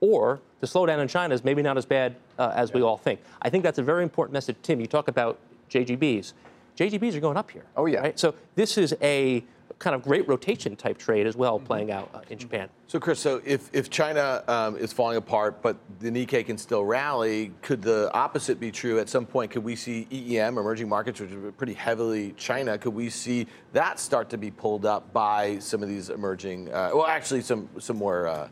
[0.00, 2.76] or the slowdown in China is maybe not as bad uh, as yeah.
[2.76, 3.20] we all think.
[3.42, 4.56] I think that's a very important message.
[4.62, 5.38] Tim, you talk about
[5.70, 6.32] JGBs.
[6.76, 7.64] JGBs are going up here.
[7.76, 8.00] Oh, yeah.
[8.00, 8.18] Right?
[8.18, 9.44] So this is a
[9.78, 12.68] kind of great rotation type trade as well playing out uh, in Japan.
[12.86, 16.84] So, Chris, so if, if China um, is falling apart, but the Nikkei can still
[16.84, 18.98] rally, could the opposite be true?
[18.98, 22.94] At some point, could we see EEM, emerging markets, which are pretty heavily China, could
[22.94, 27.06] we see that start to be pulled up by some of these emerging, uh, well,
[27.06, 28.26] actually, some, some more.
[28.26, 28.48] Uh,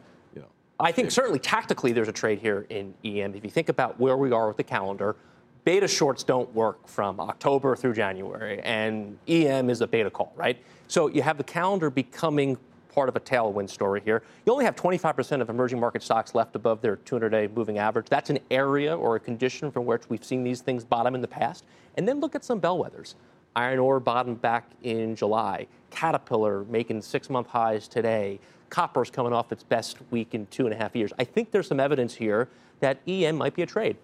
[0.79, 3.35] I think certainly tactically there's a trade here in EM.
[3.35, 5.17] If you think about where we are with the calendar,
[5.65, 10.59] beta shorts don't work from October through January, and EM is a beta call, right?
[10.87, 12.59] So you have the calendar becoming
[12.95, 14.23] part of a tailwind story here.
[14.45, 18.09] You only have 25% of emerging market stocks left above their 200 day moving average.
[18.09, 21.29] That's an area or a condition from which we've seen these things bottom in the
[21.29, 21.65] past.
[21.97, 23.15] And then look at some bellwethers.
[23.55, 25.67] Iron ore bottomed back in July.
[25.91, 28.39] Caterpillar making six month highs today.
[28.77, 31.11] Copper's coming off its best week in two and a half years.
[31.19, 33.97] I think there's some evidence here that EM might be a trade.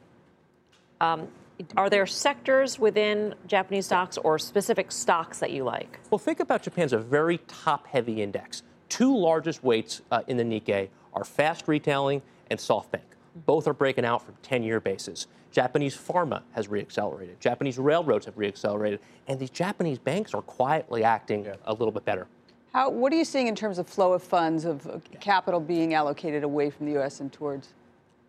[0.98, 1.28] Um,
[1.76, 6.00] are there sectors within Japanese stocks or specific stocks that you like?
[6.10, 8.62] Well, think about Japan's a very top heavy index.
[8.88, 13.02] Two largest weights uh, in the Nikkei are fast retailing and SoftBank.
[13.44, 15.26] Both are breaking out from 10 year bases.
[15.50, 17.38] Japanese pharma has reaccelerated.
[17.40, 19.00] Japanese railroads have reaccelerated.
[19.28, 21.56] And these Japanese banks are quietly acting yeah.
[21.66, 22.26] a little bit better.
[22.72, 26.42] How, what are you seeing in terms of flow of funds, of capital being allocated
[26.42, 27.20] away from the U.S.
[27.20, 27.74] and towards?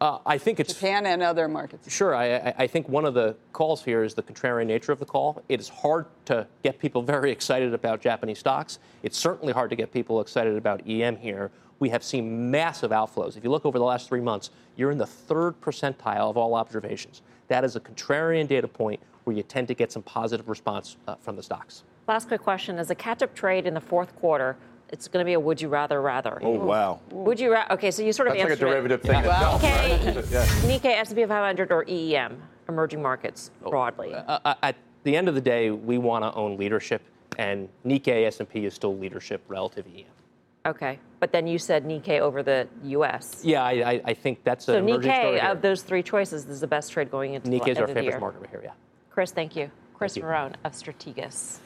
[0.01, 1.89] Uh, I think it's Japan and other markets.
[1.89, 5.05] Sure, I, I, think one of the calls here is the contrarian nature of the
[5.05, 5.41] call.
[5.47, 8.79] It is hard to get people very excited about Japanese stocks.
[9.01, 11.51] It's certainly hard to get people excited about EM here.
[11.79, 13.37] We have seen massive outflows.
[13.37, 16.53] If you look over the last three months, you're in the third percentile of all
[16.55, 17.21] observations.
[17.47, 21.15] That is a contrarian data point where you tend to get some positive response uh,
[21.15, 21.83] from the stocks.
[22.07, 24.57] Last quick question: is a catch-up trade in the fourth quarter,
[24.93, 26.37] it's going to be a would you rather rather.
[26.41, 26.99] Oh wow.
[27.11, 27.73] Would you rather?
[27.73, 29.07] Okay, so you sort of That's answered like a derivative it.
[29.07, 29.23] thing.
[29.23, 29.59] Yeah.
[29.59, 30.45] Nikkei, yeah.
[30.69, 32.35] Nikkei, S&P 500, or EEM,
[32.69, 34.13] emerging markets oh, broadly.
[34.13, 37.01] Uh, uh, at the end of the day, we want to own leadership,
[37.39, 40.05] and Nikkei S&P is still leadership relative to EM.
[40.65, 43.41] Okay, but then you said Nikkei over the U.S.
[43.43, 46.67] Yeah, I, I think that's so an emerging Nikkei of those three choices is the
[46.67, 47.65] best trade going into the future.
[47.65, 48.19] Nikkei is our favorite year.
[48.19, 48.61] market right here.
[48.63, 48.71] Yeah.
[49.09, 49.71] Chris, thank you.
[49.95, 51.59] Chris Verone of Strategas.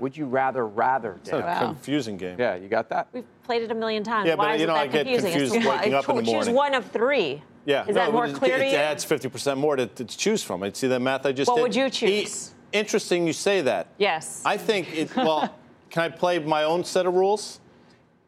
[0.00, 1.14] Would you rather rather?
[1.16, 1.66] It's a wow.
[1.66, 2.36] confusing game.
[2.38, 3.08] Yeah, you got that.
[3.12, 4.26] We've played it a million times.
[4.26, 5.32] Yeah, Why but you know, I get confusing?
[5.32, 6.44] confused waking up in the morning.
[6.46, 7.42] Choose one of three.
[7.64, 8.72] Yeah, is no, that more it, clear it, to you?
[8.72, 10.62] It adds 50% more to, to choose from.
[10.62, 11.60] I see the math I just what did.
[11.60, 12.52] What would you choose?
[12.70, 13.88] He, interesting, you say that.
[13.98, 14.42] Yes.
[14.44, 15.14] I think it.
[15.16, 15.54] Well,
[15.90, 17.60] can I play my own set of rules?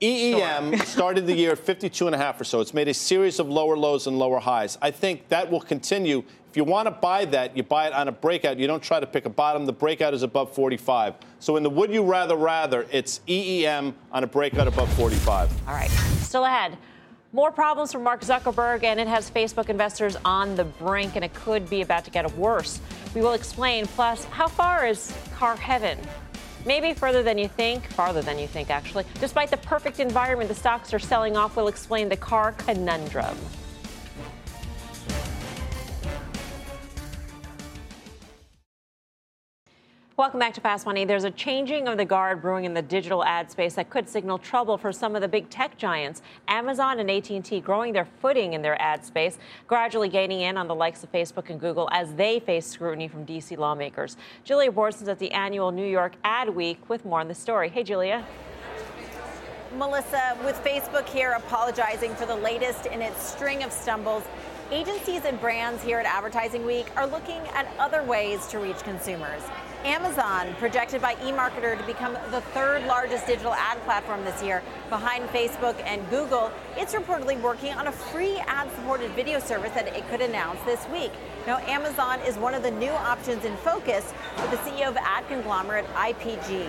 [0.01, 0.79] EEM sure.
[0.87, 2.61] started the year at 52 and a half or so.
[2.61, 4.77] It's made a series of lower lows and lower highs.
[4.83, 6.23] I think that will continue.
[6.57, 8.59] If you want to buy that, you buy it on a breakout.
[8.59, 9.67] You don't try to pick a bottom.
[9.67, 11.13] The breakout is above 45.
[11.39, 15.53] So in the would you rather rather, it's EEM on a breakout above 45.
[15.69, 15.91] All right.
[16.23, 16.79] Still ahead.
[17.35, 21.35] More problems for Mark Zuckerberg, and it has Facebook investors on the brink, and it
[21.35, 22.81] could be about to get worse.
[23.15, 23.87] We will explain.
[23.87, 25.99] Plus, how far is car heaven?
[26.65, 29.05] Maybe further than you think, farther than you think, actually.
[29.21, 33.37] Despite the perfect environment the stocks are selling off, we'll explain the car conundrum.
[40.19, 41.05] Welcome back to Fast Money.
[41.05, 44.39] There's a changing of the guard brewing in the digital ad space that could signal
[44.39, 46.23] trouble for some of the big tech giants.
[46.49, 50.75] Amazon and AT&T growing their footing in their ad space, gradually gaining in on the
[50.75, 54.17] likes of Facebook and Google as they face scrutiny from DC lawmakers.
[54.43, 57.69] Julia Boorstin's at the annual New York Ad Week with more on the story.
[57.69, 58.25] Hey, Julia.
[59.77, 64.23] Melissa, with Facebook here apologizing for the latest in its string of stumbles,
[64.71, 69.43] agencies and brands here at Advertising Week are looking at other ways to reach consumers.
[69.87, 75.29] Amazon, projected by eMarketer to become the third largest digital ad platform this year, behind
[75.29, 80.09] Facebook and Google, it's reportedly working on a free ad supported video service that it
[80.09, 81.13] could announce this week.
[81.47, 85.25] Now, Amazon is one of the new options in focus for the CEO of ad
[85.29, 86.69] conglomerate IPG.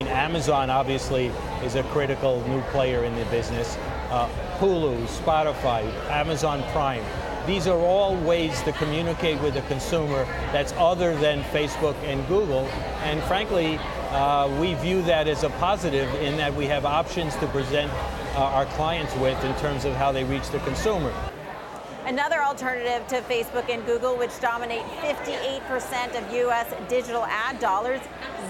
[0.00, 1.26] Amazon obviously
[1.62, 3.76] is a critical new player in the business.
[4.10, 4.28] Uh,
[4.58, 7.04] Hulu, Spotify, Amazon Prime
[7.46, 12.66] these are all ways to communicate with the consumer that's other than Facebook and Google.
[13.02, 13.78] And frankly,
[14.10, 17.90] uh, we view that as a positive in that we have options to present
[18.34, 21.12] uh, our clients with in terms of how they reach the consumer.
[22.04, 26.74] Another alternative to Facebook and Google, which dominate 58% of U.S.
[26.88, 28.00] digital ad dollars,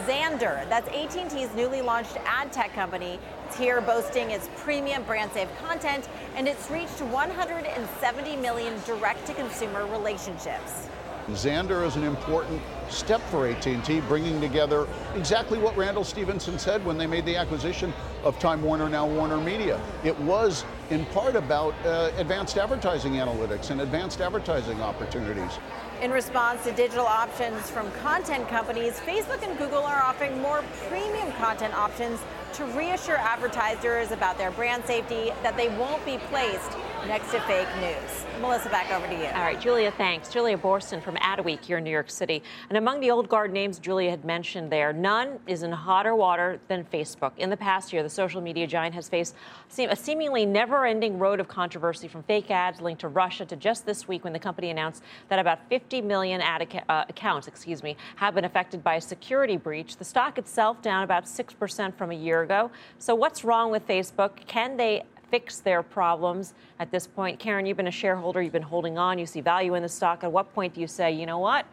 [0.07, 0.67] Xandr.
[0.71, 3.19] That's AT&T's newly launched ad tech company.
[3.53, 9.35] It's here boasting its premium brand safe content, and it's reached 170 million direct to
[9.35, 10.89] consumer relationships.
[11.29, 16.99] Xandr is an important step for AT&T, bringing together exactly what Randall Stephenson said when
[16.99, 17.93] they made the acquisition
[18.25, 19.81] of Time Warner, now Warner Media.
[20.05, 25.59] It was in part about uh, advanced advertising analytics and advanced advertising opportunities.
[26.03, 31.31] In response to digital options from content companies, Facebook and Google are offering more premium
[31.35, 32.19] content options
[32.55, 36.73] to reassure advertisers about their brand safety that they won't be placed
[37.07, 38.25] next to fake news.
[38.41, 39.27] Melissa, back over to you.
[39.27, 40.29] All right, Julia, thanks.
[40.29, 42.43] Julia Boorstin from Adweek here in New York City.
[42.69, 46.61] And among the old guard names Julia had mentioned there, none is in hotter water
[46.69, 47.33] than Facebook.
[47.39, 49.35] In the past year, the social media giant has faced
[49.79, 53.85] a seemingly never ending road of controversy from fake ads linked to Russia to just
[53.85, 57.83] this week when the company announced that about 50 million ad ac- uh, accounts, excuse
[57.83, 59.97] me, have been affected by a security breach.
[59.97, 62.71] The stock itself down about 6% from a year ago.
[62.99, 64.47] So what's wrong with Facebook?
[64.47, 67.39] Can they fix their problems at this point?
[67.39, 70.23] Karen, you've been a shareholder, you've been holding on, you see value in the stock.
[70.23, 71.65] At what point do you say, you know what?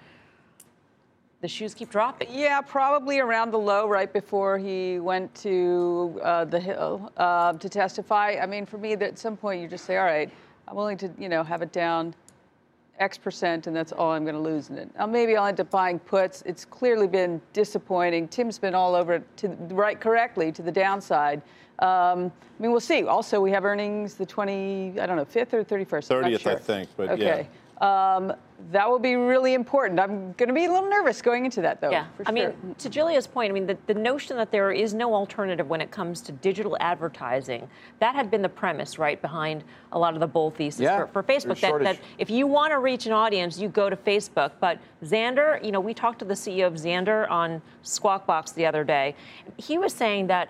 [1.42, 2.30] The shoes keep dropping.
[2.32, 7.68] Yeah, probably around the low right before he went to uh, the Hill uh, to
[7.68, 8.38] testify.
[8.42, 10.32] I mean, for me, at some point you just say, all right,
[10.68, 12.16] I'm willing to, you know, have it down
[13.00, 14.90] X percent, and that's all I'm going to lose in it.
[14.98, 16.44] Now, maybe I'll end up buying puts.
[16.46, 18.28] It's clearly been disappointing.
[18.30, 21.42] Tim's been all over it to right correctly to the downside.
[21.80, 23.04] Um, I mean, we'll see.
[23.04, 25.86] Also, we have earnings the 20, I don't know, 5th or 31st.
[25.86, 26.52] 30th, sure.
[26.52, 26.90] I think.
[26.98, 27.48] But okay.
[27.48, 28.16] Yeah.
[28.16, 28.34] Um,
[28.72, 30.02] that will be really important.
[30.02, 31.92] I'm going to be a little nervous going into that, though.
[31.92, 32.08] Yeah.
[32.18, 32.28] For sure.
[32.28, 35.70] I mean, to Julia's point, I mean, the, the notion that there is no alternative
[35.70, 39.64] when it comes to digital advertising, that had been the premise, right, behind
[39.94, 41.62] a lot of the bull thesis yeah, for, for Facebook.
[41.62, 44.52] That, that, if you want to reach an audience, you go to Facebook.
[44.60, 48.66] But Xandr, you know, we talked to the CEO of Xandr on Squawk Box the
[48.66, 49.16] other day.
[49.56, 50.50] He was saying that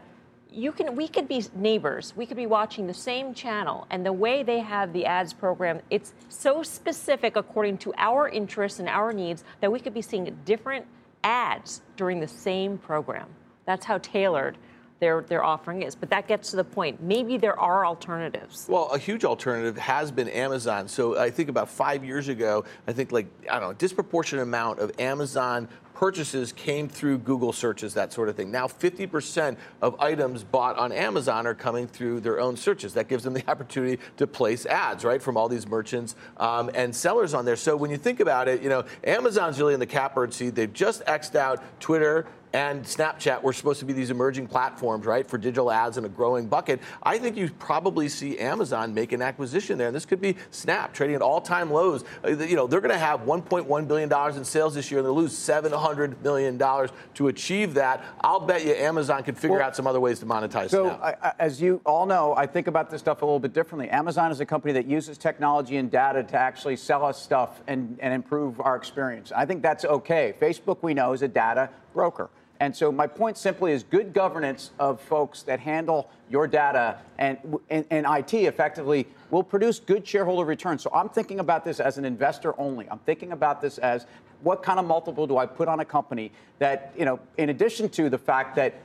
[0.52, 4.14] you can we could be neighbors we could be watching the same channel and the
[4.14, 9.14] way they have the ads program it's so specific according to our interests and our
[9.14, 10.86] needs that we could be seeing different
[11.24, 13.28] ads during the same program
[13.66, 14.58] that's how tailored
[15.00, 15.96] their, their offering is.
[15.96, 17.02] But that gets to the point.
[17.02, 18.66] Maybe there are alternatives.
[18.70, 20.88] Well, a huge alternative has been Amazon.
[20.88, 24.80] So I think about five years ago, I think like, I don't know, disproportionate amount
[24.80, 25.68] of Amazon
[26.00, 28.50] purchases came through Google searches, that sort of thing.
[28.50, 32.94] Now, 50% of items bought on Amazon are coming through their own searches.
[32.94, 36.96] That gives them the opportunity to place ads, right, from all these merchants um, and
[36.96, 37.58] sellers on there.
[37.58, 40.56] So when you think about it, you know, Amazon's really in the catbird seat.
[40.56, 45.28] They've just xed out Twitter and Snapchat were supposed to be these emerging platforms, right,
[45.28, 46.80] for digital ads in a growing bucket.
[47.04, 49.88] I think you probably see Amazon make an acquisition there.
[49.88, 52.04] And this could be Snap trading at all-time lows.
[52.24, 55.06] Uh, you know, they're going to have 1.1 billion dollars in sales this year, and
[55.06, 58.04] they'll lose 700 million dollars to achieve that.
[58.22, 60.70] I'll bet you Amazon could figure well, out some other ways to monetize.
[60.70, 63.90] So, I, as you all know, I think about this stuff a little bit differently.
[63.90, 67.98] Amazon is a company that uses technology and data to actually sell us stuff and,
[68.02, 69.32] and improve our experience.
[69.36, 70.34] I think that's okay.
[70.40, 72.30] Facebook, we know, is a data broker.
[72.62, 77.38] And so my point simply is good governance of folks that handle your data and,
[77.70, 80.82] and, and, IT effectively will produce good shareholder returns.
[80.82, 82.90] So I'm thinking about this as an investor only.
[82.90, 84.06] I'm thinking about this as
[84.44, 87.90] what kind of multiple do I put on a company that, you know, in addition
[87.90, 88.76] to the fact that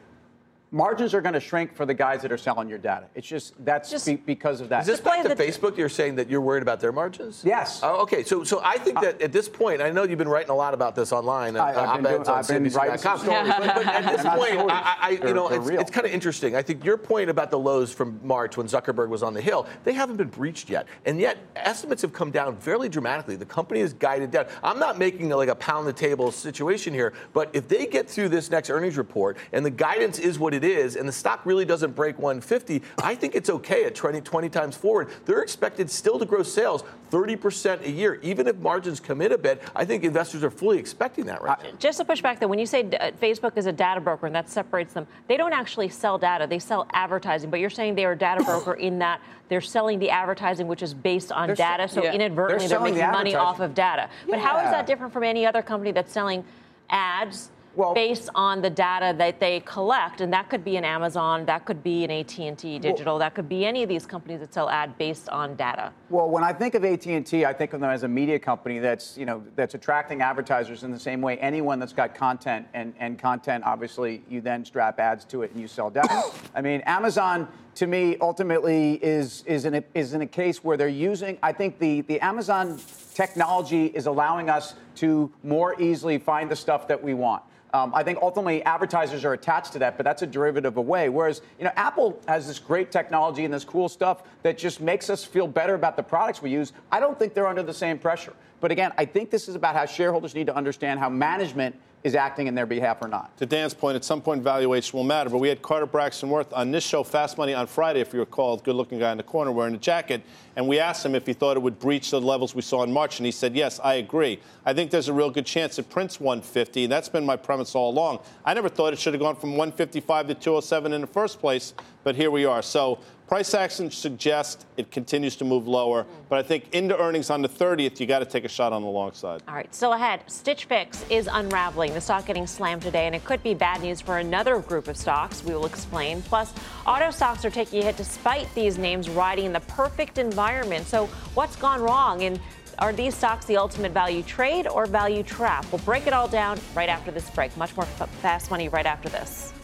[0.74, 3.06] margins are going to shrink for the guys that are selling your data.
[3.14, 4.80] It's just that's just, be, because of that.
[4.80, 5.76] Is this back to Facebook?
[5.76, 7.42] You're saying that you're worried about their margins?
[7.44, 7.80] Yes.
[7.82, 8.24] Oh, okay.
[8.24, 10.74] So, so I think that at this point, I know you've been writing a lot
[10.74, 11.56] about this online.
[11.56, 13.48] I, have been, doing, I've been writing some stories.
[13.48, 16.56] but, but, at this point, I, I, you know, it's, it's kind of interesting.
[16.56, 19.68] I think your point about the lows from March when Zuckerberg was on the hill,
[19.84, 23.36] they haven't been breached yet, and yet estimates have come down fairly dramatically.
[23.36, 24.46] The company is guided down.
[24.64, 28.30] I'm not making like a pound the table situation here, but if they get through
[28.30, 31.64] this next earnings report and the guidance is what it is, and the stock really
[31.64, 35.10] doesn't break 150, I think it's okay at 20, 20 times forward.
[35.24, 39.38] They're expected still to grow sales 30% a year, even if margins come in a
[39.38, 39.62] bit.
[39.76, 41.70] I think investors are fully expecting that right now.
[41.78, 44.34] Just to push back, though, when you say uh, Facebook is a data broker and
[44.34, 47.50] that separates them, they don't actually sell data; they sell advertising.
[47.50, 50.82] But you're saying they are a data broker in that they're selling the advertising, which
[50.82, 51.86] is based on they're data.
[51.86, 52.14] So yeah.
[52.14, 54.08] inadvertently, they're, they're making the money off of data.
[54.28, 56.44] But how is that different from any other company that's selling
[56.90, 57.50] ads?
[57.76, 61.64] Well, based on the data that they collect, and that could be an Amazon, that
[61.64, 64.68] could be an AT&T Digital, well, that could be any of these companies that sell
[64.70, 65.92] ad based on data.
[66.10, 69.16] Well, when I think of AT&T, I think of them as a media company that's
[69.16, 73.18] you know that's attracting advertisers in the same way anyone that's got content and and
[73.18, 76.24] content obviously you then strap ads to it and you sell data.
[76.54, 80.76] I mean, Amazon to me ultimately is is in a, is in a case where
[80.76, 81.38] they're using.
[81.42, 82.78] I think the the Amazon
[83.14, 87.42] technology is allowing us to more easily find the stuff that we want.
[87.74, 91.08] Um, I think ultimately advertisers are attached to that, but that's a derivative away.
[91.08, 95.10] Whereas, you know, Apple has this great technology and this cool stuff that just makes
[95.10, 96.72] us feel better about the products we use.
[96.92, 98.32] I don't think they're under the same pressure.
[98.60, 101.74] But again, I think this is about how shareholders need to understand how management
[102.04, 103.34] is acting in their behalf or not.
[103.38, 105.30] To Dan's point, at some point valuation will matter.
[105.30, 108.20] But we had Carter Braxton Worth on this show, Fast Money, on Friday, if you
[108.20, 110.22] recall, good looking guy in the corner wearing a jacket.
[110.54, 112.92] And we asked him if he thought it would breach the levels we saw in
[112.92, 113.18] March.
[113.18, 114.38] And he said, yes, I agree.
[114.66, 116.84] I think there's a real good chance it prints 150.
[116.84, 118.18] And that's been my premise all along.
[118.44, 121.72] I never thought it should have gone from 155 to 207 in the first place.
[122.02, 122.60] But here we are.
[122.60, 127.40] So Price action suggests it continues to move lower, but I think into earnings on
[127.40, 129.42] the 30th, you got to take a shot on the long side.
[129.48, 130.20] All right, still ahead.
[130.26, 131.94] Stitch Fix is unraveling.
[131.94, 134.96] The stock getting slammed today, and it could be bad news for another group of
[134.98, 135.42] stocks.
[135.42, 136.20] We will explain.
[136.20, 136.52] Plus,
[136.86, 140.86] auto stocks are taking a hit despite these names riding in the perfect environment.
[140.86, 142.22] So, what's gone wrong?
[142.24, 142.38] And
[142.78, 145.64] are these stocks the ultimate value trade or value trap?
[145.72, 147.56] We'll break it all down right after this break.
[147.56, 149.54] Much more fast money right after this.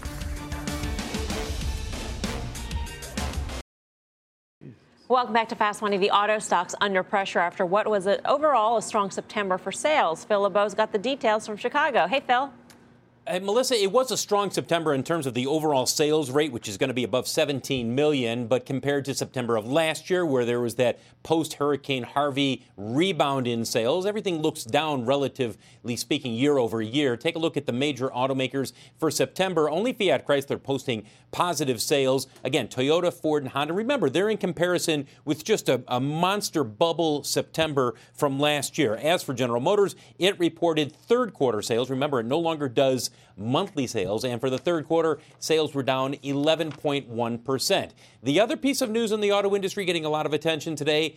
[5.11, 5.99] Welcome back to Fast Money.
[5.99, 10.25] The auto stocks under pressure after what was a, overall a strong September for sales.
[10.25, 12.07] Phil LeBeau's got the details from Chicago.
[12.07, 12.53] Hey, Phil.
[13.31, 16.68] Hey, Melissa, it was a strong September in terms of the overall sales rate, which
[16.68, 20.45] is going to be above 17 million, but compared to September of last year, where
[20.45, 26.59] there was that post Hurricane Harvey rebound in sales, everything looks down relatively speaking year
[26.59, 27.16] over year.
[27.16, 29.70] Take a look at the major automakers for September.
[29.70, 32.26] Only Fiat Chrysler posting positive sales.
[32.43, 33.74] Again, Toyota, Ford, and Honda.
[33.74, 38.97] Remember, they're in comparison with just a, a monster bubble September from last year.
[38.97, 41.91] As for General Motors, it reported third quarter sales.
[41.91, 46.14] Remember, it no longer does monthly sales, and for the third quarter, sales were down
[46.14, 47.91] 11.1%.
[48.23, 51.16] The other piece of news in the auto industry getting a lot of attention today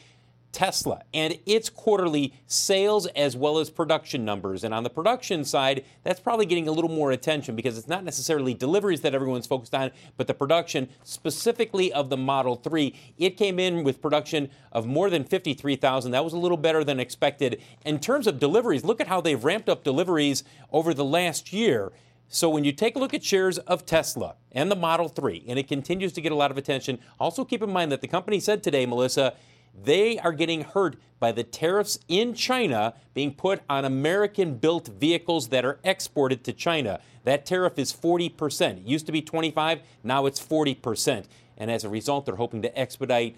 [0.54, 4.64] Tesla and its quarterly sales as well as production numbers.
[4.64, 8.06] And on the production side, that's probably getting a little more attention because it's not
[8.06, 12.96] necessarily deliveries that everyone's focused on, but the production specifically of the Model 3.
[13.18, 16.12] It came in with production of more than 53,000.
[16.12, 17.62] That was a little better than expected.
[17.84, 21.92] In terms of deliveries, look at how they've ramped up deliveries over the last year.
[22.34, 25.60] So when you take a look at shares of Tesla and the Model 3, and
[25.60, 28.40] it continues to get a lot of attention, also keep in mind that the company
[28.40, 29.36] said today, Melissa,
[29.74, 35.50] they are getting hurt by the tariffs in China being put on American built vehicles
[35.50, 37.00] that are exported to China.
[37.24, 38.80] That tariff is 40%.
[38.80, 41.26] It used to be 25, now it's 40%.
[41.58, 43.38] And as a result, they're hoping to expedite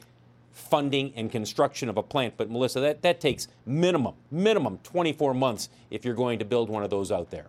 [0.52, 2.36] funding and construction of a plant.
[2.38, 6.84] But Melissa, that, that takes minimum, minimum 24 months if you're going to build one
[6.84, 7.48] of those out there.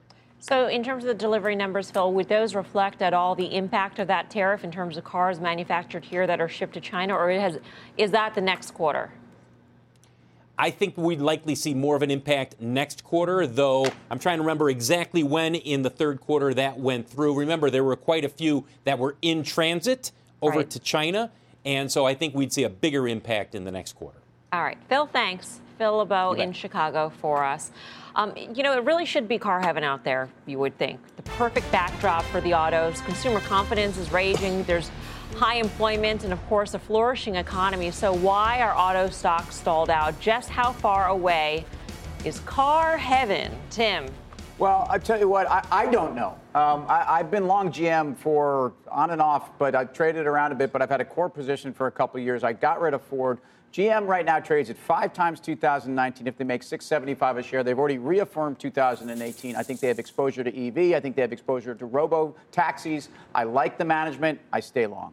[0.49, 3.99] So, in terms of the delivery numbers, Phil, would those reflect at all the impact
[3.99, 7.29] of that tariff in terms of cars manufactured here that are shipped to China, or
[7.33, 7.59] has,
[7.97, 9.11] is that the next quarter?
[10.57, 14.43] I think we'd likely see more of an impact next quarter, though I'm trying to
[14.43, 17.37] remember exactly when in the third quarter that went through.
[17.37, 20.71] Remember, there were quite a few that were in transit over right.
[20.71, 21.33] to China,
[21.65, 24.19] and so I think we'd see a bigger impact in the next quarter.
[24.53, 24.79] All right.
[24.89, 25.61] Phil, thanks.
[25.79, 27.71] Phil LeBeau in Chicago for us.
[28.15, 31.01] Um, you know, it really should be car heaven out there, you would think.
[31.17, 33.01] The perfect backdrop for the autos.
[33.03, 34.63] Consumer confidence is raging.
[34.65, 34.91] There's
[35.35, 37.91] high employment and, of course, a flourishing economy.
[37.91, 40.19] So, why are auto stocks stalled out?
[40.19, 41.67] Just how far away
[42.25, 43.53] is car heaven?
[43.69, 44.07] Tim.
[44.59, 46.39] Well, I tell you what, I, I don't know.
[46.55, 50.55] Um, I, have been long GM for on and off, but I've traded around a
[50.55, 50.73] bit.
[50.73, 52.43] But I've had a core position for a couple years.
[52.43, 53.39] I got rid of Ford.
[53.77, 56.27] GM right now trades at five times 2019.
[56.27, 59.55] If they make 675 a share, they've already reaffirmed 2018.
[59.55, 60.97] I think they have exposure to EV.
[60.97, 63.11] I think they have exposure to robo taxis.
[63.35, 64.41] I like the management.
[64.51, 65.13] I stay long.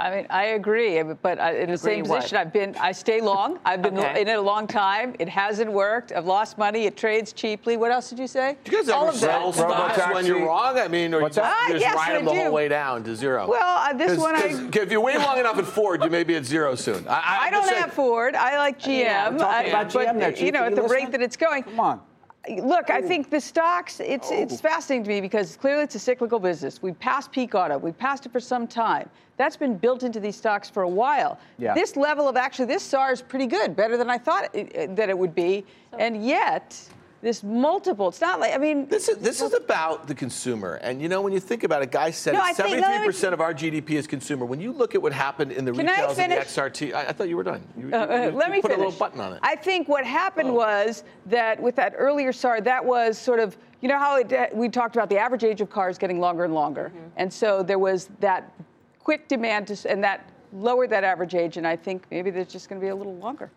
[0.00, 2.74] I mean, I agree, but in the same position, I've been.
[2.76, 3.58] I stay long.
[3.66, 4.22] I've been okay.
[4.22, 5.14] in it a long time.
[5.18, 6.10] It hasn't worked.
[6.12, 6.86] I've lost money.
[6.86, 7.76] It trades cheaply.
[7.76, 8.56] What else did you say?
[8.64, 10.78] Do you guys All ever sell stocks when you're wrong?
[10.78, 13.04] I mean, or What's you just, ah, just yes, ride them the whole way down
[13.04, 13.46] to zero?
[13.46, 16.34] Well, uh, this one, I, if you wait long enough at Ford, you may be
[16.36, 17.06] at zero soon.
[17.06, 18.34] I, I, I don't have Ford.
[18.34, 19.00] I like GM.
[19.00, 21.62] Yeah, about GM but, you know, at the rate that it's going.
[21.64, 22.00] Come on.
[22.48, 22.92] Look, Ooh.
[22.92, 23.06] I oh.
[23.06, 24.56] think the stocks, it's, it's oh.
[24.56, 26.82] fascinating to me because clearly it's a cyclical business.
[26.82, 27.76] We've passed peak auto.
[27.76, 29.10] We've passed it for some time.
[29.36, 31.38] That's been built into these stocks for a while.
[31.58, 31.74] Yeah.
[31.74, 35.08] This level of actually, this SAR is pretty good, better than I thought it, that
[35.08, 35.64] it would be.
[35.90, 36.78] So, and yet,
[37.22, 38.08] this multiple.
[38.08, 38.86] It's not like I mean.
[38.86, 41.90] This is this is about the consumer, and you know when you think about it,
[41.90, 44.46] guys said seventy-three percent of our GDP is consumer.
[44.46, 47.28] When you look at what happened in the retails and the XRT, I, I, thought
[47.28, 47.62] you were done.
[47.76, 48.76] You, uh, you, you, let me put finish.
[48.76, 49.40] a little button on it.
[49.42, 50.54] I think what happened oh.
[50.54, 54.46] was that with that earlier SAR, that was sort of you know how it, uh,
[54.54, 57.06] we talked about the average age of cars getting longer and longer, mm-hmm.
[57.16, 58.50] and so there was that
[58.98, 62.70] quick demand to, and that lowered that average age, and I think maybe there's just
[62.70, 63.50] going to be a little longer.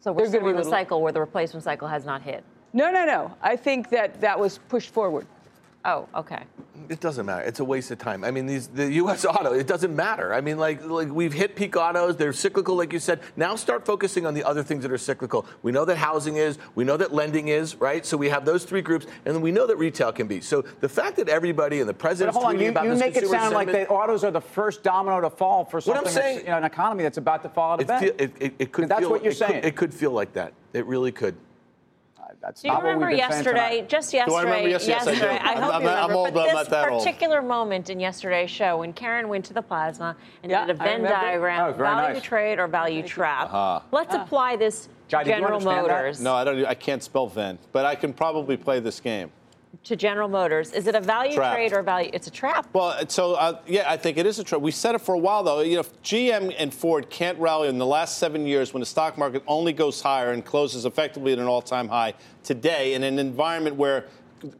[0.00, 2.44] So we're still in the cycle where the replacement cycle has not hit.
[2.74, 3.34] No, no, no.
[3.40, 5.26] I think that that was pushed forward.
[5.86, 6.42] Oh, okay.
[6.88, 7.42] It doesn't matter.
[7.42, 8.24] It's a waste of time.
[8.24, 9.24] I mean, these the U.S.
[9.34, 9.52] auto.
[9.52, 10.32] It doesn't matter.
[10.32, 12.16] I mean, like like we've hit peak autos.
[12.16, 13.20] They're cyclical, like you said.
[13.36, 15.44] Now start focusing on the other things that are cyclical.
[15.62, 16.58] We know that housing is.
[16.74, 17.76] We know that lending is.
[17.76, 18.04] Right.
[18.04, 20.40] So we have those three groups, and then we know that retail can be.
[20.40, 22.90] So the fact that everybody and the But president's hold on, tweeting you, about you
[22.90, 25.66] this make it consumer sound like sentiment- the autos are the first domino to fall
[25.66, 27.82] for What something I'm that's, saying- you know, an economy that's about to fall out
[27.82, 28.00] of bed.
[28.00, 28.88] feel, it, it, it could.
[28.88, 29.64] That's what you're it could- saying.
[29.64, 30.54] it could feel like that.
[30.72, 31.36] It really could.
[32.44, 33.86] That's Do you remember yesterday?
[33.88, 34.44] Just Do I yesterday.
[34.44, 34.68] remember?
[34.68, 35.10] Yes, yes, I do.
[35.12, 35.38] yesterday.
[35.38, 36.14] I'm- hope I'm- you I'm remember.
[36.14, 37.02] old, but but I'm this not that old.
[37.02, 40.78] particular moment in yesterday's show when Karen went to the plasma and Yeah, did a
[40.78, 42.22] Venn diagram, Oh, value nice.
[42.22, 43.46] trade or value trap.
[43.46, 43.80] Uh-huh.
[43.92, 45.92] Let's apply this Guy, to did you General understand that?
[45.92, 46.20] Motors.
[46.20, 46.66] No, I don't.
[46.66, 49.30] I can't spell Venn, but I can probably play this game.
[49.82, 51.54] To General Motors, is it a value Trap.
[51.54, 52.10] trade or value?
[52.12, 52.68] It's a trap.
[52.72, 54.62] Well, so uh, yeah, I think it is a trend.
[54.62, 55.60] We said it for a while, though.
[55.60, 59.18] You know, GM and Ford can't rally in the last seven years when the stock
[59.18, 63.76] market only goes higher and closes effectively at an all-time high today, in an environment
[63.76, 64.06] where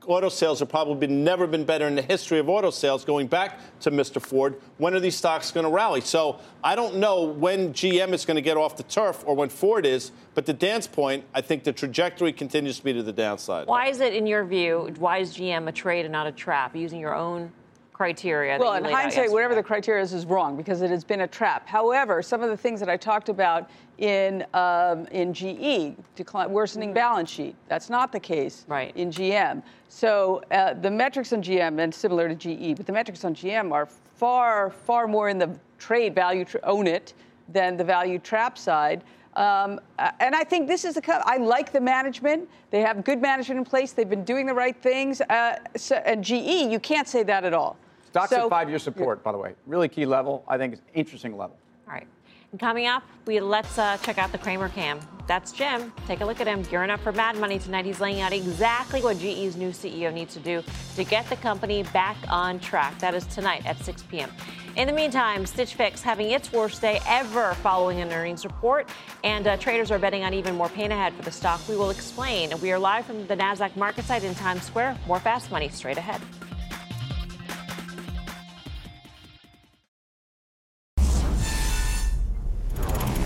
[0.07, 3.59] auto sales have probably never been better in the history of auto sales, going back
[3.80, 4.20] to Mr.
[4.20, 6.01] Ford, when are these stocks going to rally?
[6.01, 9.49] So I don't know when GM is going to get off the turf or when
[9.49, 13.12] Ford is, but to Dan's point, I think the trajectory continues to be to the
[13.12, 13.66] downside.
[13.66, 16.74] Why is it, in your view, why is GM a trade and not a trap?
[16.76, 17.53] Using your own
[17.95, 18.59] criteria.
[18.59, 21.26] Well, that in hindsight, whatever the criteria is, is wrong because it has been a
[21.26, 21.66] trap.
[21.66, 26.92] However, some of the things that I talked about in um, in GE, decline, worsening
[26.92, 28.95] balance sheet, that's not the case right.
[28.97, 29.62] in GM.
[29.88, 33.72] So uh, the metrics on GM, and similar to GE, but the metrics on GM
[33.72, 33.86] are
[34.16, 37.14] far, far more in the trade value tr- own it
[37.49, 39.05] than the value trap side.
[39.36, 41.22] Um, uh, and I think this is the.
[41.24, 42.49] I like the management.
[42.70, 43.92] They have good management in place.
[43.92, 45.20] They've been doing the right things.
[45.20, 47.76] Uh, so, and GE, you can't say that at all.
[48.14, 49.54] Stocks So- at five-year support, by the way.
[49.66, 50.44] Really key level.
[50.46, 51.56] I think it's interesting level.
[51.88, 52.06] All right.
[52.52, 55.00] And coming up, we let's uh, check out the Cramer cam.
[55.26, 55.92] That's Jim.
[56.06, 57.84] Take a look at him gearing up for Mad Money tonight.
[57.84, 60.62] He's laying out exactly what GE's new CEO needs to do
[60.94, 62.96] to get the company back on track.
[63.00, 64.30] That is tonight at 6 p.m.
[64.76, 68.88] In the meantime, Stitch Fix having its worst day ever following an earnings report,
[69.24, 71.60] and uh, traders are betting on even more pain ahead for the stock.
[71.68, 72.52] We will explain.
[72.60, 74.98] We are live from the Nasdaq market site in Times Square.
[75.08, 76.20] More fast money straight ahead.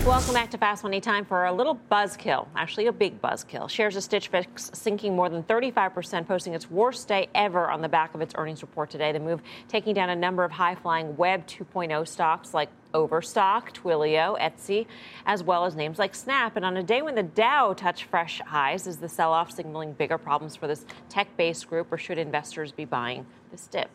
[0.09, 0.99] Welcome back to Fast Money.
[0.99, 3.69] Time for a little buzzkill, actually a big buzzkill.
[3.69, 7.89] Shares of Stitch Fix sinking more than 35%, posting its worst day ever on the
[7.89, 9.11] back of its earnings report today.
[9.11, 14.87] The move taking down a number of high-flying Web 2.0 stocks like Overstock, Twilio, Etsy,
[15.27, 16.55] as well as names like Snap.
[16.55, 20.17] And on a day when the Dow touched fresh highs, is the sell-off signaling bigger
[20.17, 23.91] problems for this tech-based group, or should investors be buying this dip?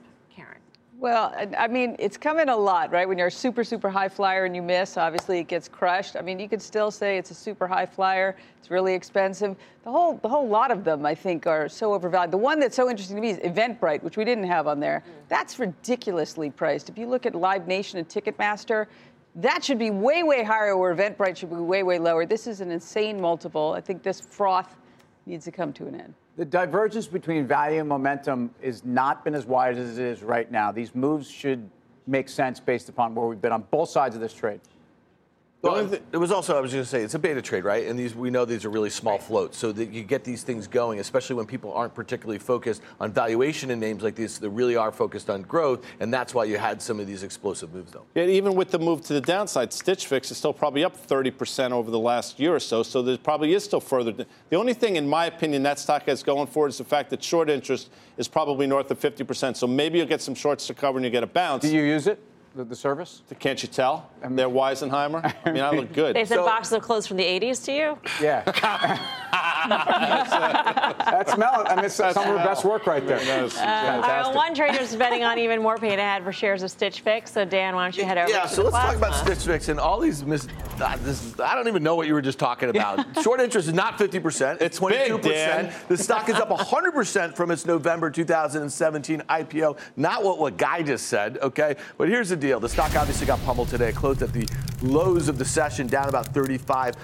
[0.98, 3.06] Well, I- I mean, it's coming a lot, right?
[3.06, 6.16] When you're a super, super high flyer and you miss, obviously it gets crushed.
[6.16, 8.36] I mean, you could still say it's a super high flyer.
[8.58, 9.56] It's really expensive.
[9.82, 12.30] The whole, the whole lot of them, I think, are so overvalued.
[12.30, 15.02] The one that's so interesting to me is Eventbrite, which we didn't have on there.
[15.06, 15.28] Mm.
[15.28, 16.88] That's ridiculously priced.
[16.88, 18.86] If you look at Live Nation and Ticketmaster,
[19.34, 22.24] that should be way, way higher, where Eventbrite should be way, way lower.
[22.24, 23.74] This is an insane multiple.
[23.76, 24.76] I think this froth
[25.26, 26.14] needs to come to an end.
[26.36, 30.50] The divergence between value and momentum has not been as wide as it is right
[30.50, 30.72] now.
[30.72, 31.70] These moves should
[32.08, 34.60] make sense based upon where we've been on both sides of this trade.
[35.64, 37.86] Well, it was also I was going to say it's a beta trade, right?
[37.86, 40.66] And these we know these are really small floats, so that you get these things
[40.66, 44.38] going, especially when people aren't particularly focused on valuation in names like these.
[44.38, 47.72] They really are focused on growth, and that's why you had some of these explosive
[47.72, 48.04] moves, though.
[48.14, 51.72] Yet even with the move to the downside, Stitch Fix is still probably up 30%
[51.72, 52.82] over the last year or so.
[52.82, 54.12] So there probably is still further.
[54.12, 57.22] The only thing, in my opinion, that stock has going for is the fact that
[57.22, 59.56] short interest is probably north of 50%.
[59.56, 61.62] So maybe you'll get some shorts to cover and you get a bounce.
[61.62, 62.22] Do you use it,
[62.54, 63.22] the, the service?
[63.38, 64.10] Can't you tell?
[64.22, 65.34] They're Weisenheimer.
[65.44, 66.16] I mean, I look good.
[66.16, 67.98] They sent boxes of clothes from the 80s to you?
[68.20, 68.42] Yeah.
[69.68, 71.64] That's Mel.
[71.66, 73.18] I mean, it's some of her best work right there.
[73.18, 76.62] Uh, all right, well, one trader is betting on even more pain ahead for shares
[76.62, 77.32] of Stitch Fix.
[77.32, 79.34] So, Dan, why don't you head over Yeah, to so the let's talk about plasma?
[79.34, 80.24] Stitch Fix and all these.
[80.24, 80.48] Mis-
[80.80, 83.22] uh, this, I don't even know what you were just talking about.
[83.22, 84.60] Short interest is not 50%.
[84.60, 85.22] It's, 22%.
[85.22, 85.72] Dan.
[85.88, 89.78] The stock is up 100% from its November 2017 IPO.
[89.96, 91.76] Not what what Guy just said, okay?
[91.96, 92.60] But here's the deal.
[92.60, 93.90] The stock obviously got pummeled today.
[93.90, 94.48] It closed at the
[94.82, 96.94] lows of the session, down about 35%.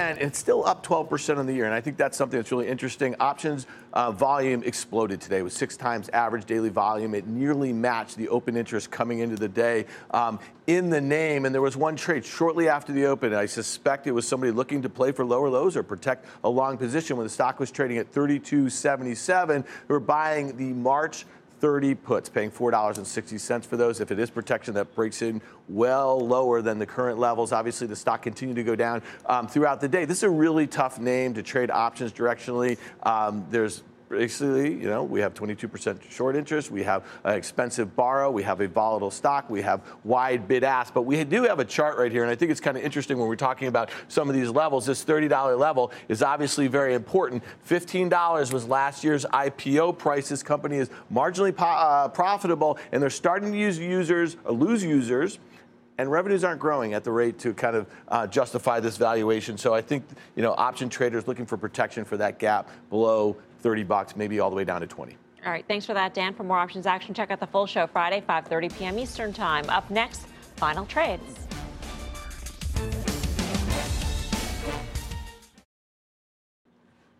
[0.00, 1.64] And it's still up 12% on the year.
[1.66, 3.14] And I think that's something that's really interesting.
[3.20, 7.14] Options uh, volume exploded today with six times average daily volume.
[7.14, 11.44] It nearly matched the open interest coming into the day um, in the name.
[11.44, 13.34] And there was one trade shortly after the open.
[13.34, 16.78] I suspect it was somebody looking to play for lower lows or protect a long
[16.78, 19.64] position when the stock was trading at 32.77.
[19.64, 21.26] They were buying the March
[21.60, 24.00] 30 puts, paying $4.60 for those.
[24.00, 27.52] If it is protection, that breaks in well lower than the current levels.
[27.52, 30.04] Obviously, the stock continued to go down um, throughout the day.
[30.04, 32.78] This is a really tough name to trade options directionally.
[33.02, 38.30] Um, there's basically, you know, we have 22% short interest, we have an expensive borrow,
[38.30, 41.64] we have a volatile stock, we have wide bid ask, but we do have a
[41.64, 44.28] chart right here, and I think it's kind of interesting when we're talking about some
[44.28, 44.84] of these levels.
[44.84, 47.42] This $30 level is obviously very important.
[47.68, 50.28] $15 was last year's IPO price.
[50.28, 54.82] This company is marginally po- uh, profitable, and they're starting to use users, uh, lose
[54.82, 55.38] users
[55.98, 59.58] and revenues aren't growing at the rate to kind of uh, justify this valuation.
[59.58, 60.02] So I think
[60.34, 64.50] you know option traders looking for protection for that gap below 30 bucks, maybe all
[64.50, 65.16] the way down to 20.
[65.44, 66.34] All right, thanks for that, Dan.
[66.34, 68.98] For more options action, check out the full show Friday, 5:30 p.m.
[68.98, 69.68] Eastern Time.
[69.70, 71.22] Up next, final trades.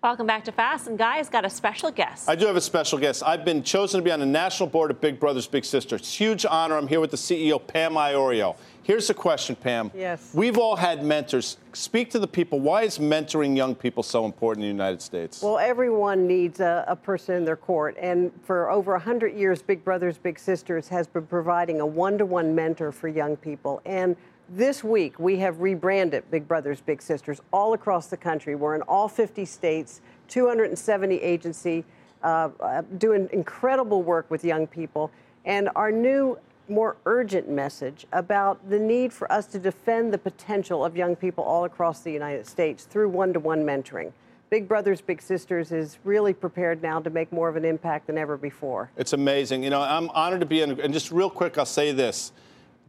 [0.03, 0.87] Welcome back to Fast.
[0.87, 2.27] And Guy's got a special guest.
[2.27, 3.23] I do have a special guest.
[3.23, 6.01] I've been chosen to be on the national board of Big Brothers Big Sisters.
[6.01, 6.79] It's a huge honor.
[6.79, 8.57] I'm here with the CEO, Pam Iorio.
[8.91, 9.93] Here's the question, Pam.
[9.95, 10.33] Yes.
[10.35, 11.59] We've all had mentors.
[11.75, 12.59] Speak to the people.
[12.59, 15.43] Why is mentoring young people so important in the United States?
[15.43, 17.97] Well, everyone needs a, a person in their court.
[18.01, 22.27] And for over 100 years, Big Brothers Big Sisters has been providing a one to
[22.27, 23.81] one mentor for young people.
[23.87, 24.17] And
[24.49, 28.57] this week, we have rebranded Big Brothers Big Sisters all across the country.
[28.57, 31.85] We're in all 50 states, 270 agency,
[32.25, 35.13] uh, uh, doing incredible work with young people.
[35.45, 36.39] And our new,
[36.71, 41.45] more urgent message about the need for us to defend the potential of young people
[41.45, 44.13] all across the United States through one to one mentoring.
[44.51, 48.19] Big Brothers Big Sisters is really prepared now to make more of an impact than
[48.19, 48.91] ever before.
[48.97, 49.63] It's amazing.
[49.63, 52.33] You know, I'm honored to be in, and just real quick, I'll say this.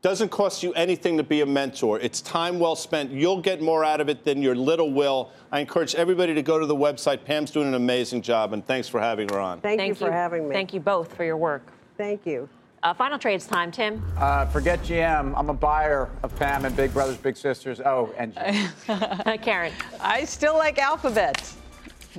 [0.02, 2.00] Doesn't cost you anything to be a mentor.
[2.00, 3.12] It's time well spent.
[3.12, 5.30] You'll get more out of it than your little will.
[5.52, 7.24] I encourage everybody to go to the website.
[7.24, 9.62] Pam's doing an amazing job, and thanks for having her on.
[9.62, 10.56] Thank, you for having me.
[10.56, 11.72] Thank you both for your work.
[11.98, 12.50] Thank you.
[12.84, 14.04] Uh, final trades time, Tim.
[14.18, 15.34] Uh, forget GM.
[15.38, 17.80] I'm a buyer of Pam and Big Brothers Big Sisters.
[17.80, 18.34] Oh, and
[19.44, 19.72] Karen.
[20.00, 21.54] I still like Alphabet.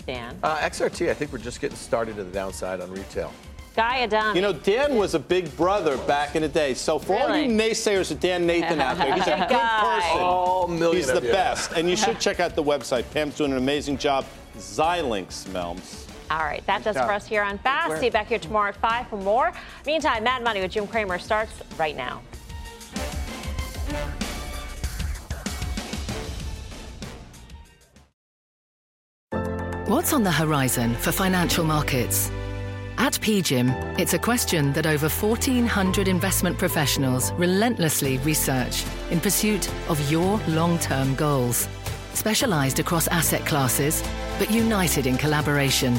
[0.06, 0.38] Dan.
[0.42, 3.32] Uh, XRT, I think we're just getting started to the downside on retail.
[3.74, 4.36] Guy Adami.
[4.36, 6.74] You know, Dan was a big brother back in the day.
[6.74, 9.80] So for all you naysayers of Dan Nathan out there, he's a good Guy.
[10.00, 10.20] person.
[10.20, 11.32] All million He's the you.
[11.32, 11.72] best.
[11.72, 13.10] And you should check out the website.
[13.12, 14.26] Pam's doing an amazing job.
[14.56, 16.06] Xilinx, Melms.
[16.32, 17.06] All right, that does job.
[17.06, 17.90] for us here on Fast.
[17.90, 19.52] Where- See you back here tomorrow at 5 for more.
[19.84, 22.22] Meantime, Mad Money with Jim Cramer starts right now.
[29.86, 32.30] What's on the horizon for financial markets?
[32.98, 40.10] At PGIM, it's a question that over 1,400 investment professionals relentlessly research in pursuit of
[40.10, 41.68] your long term goals.
[42.14, 44.02] Specialized across asset classes,
[44.38, 45.98] but united in collaboration,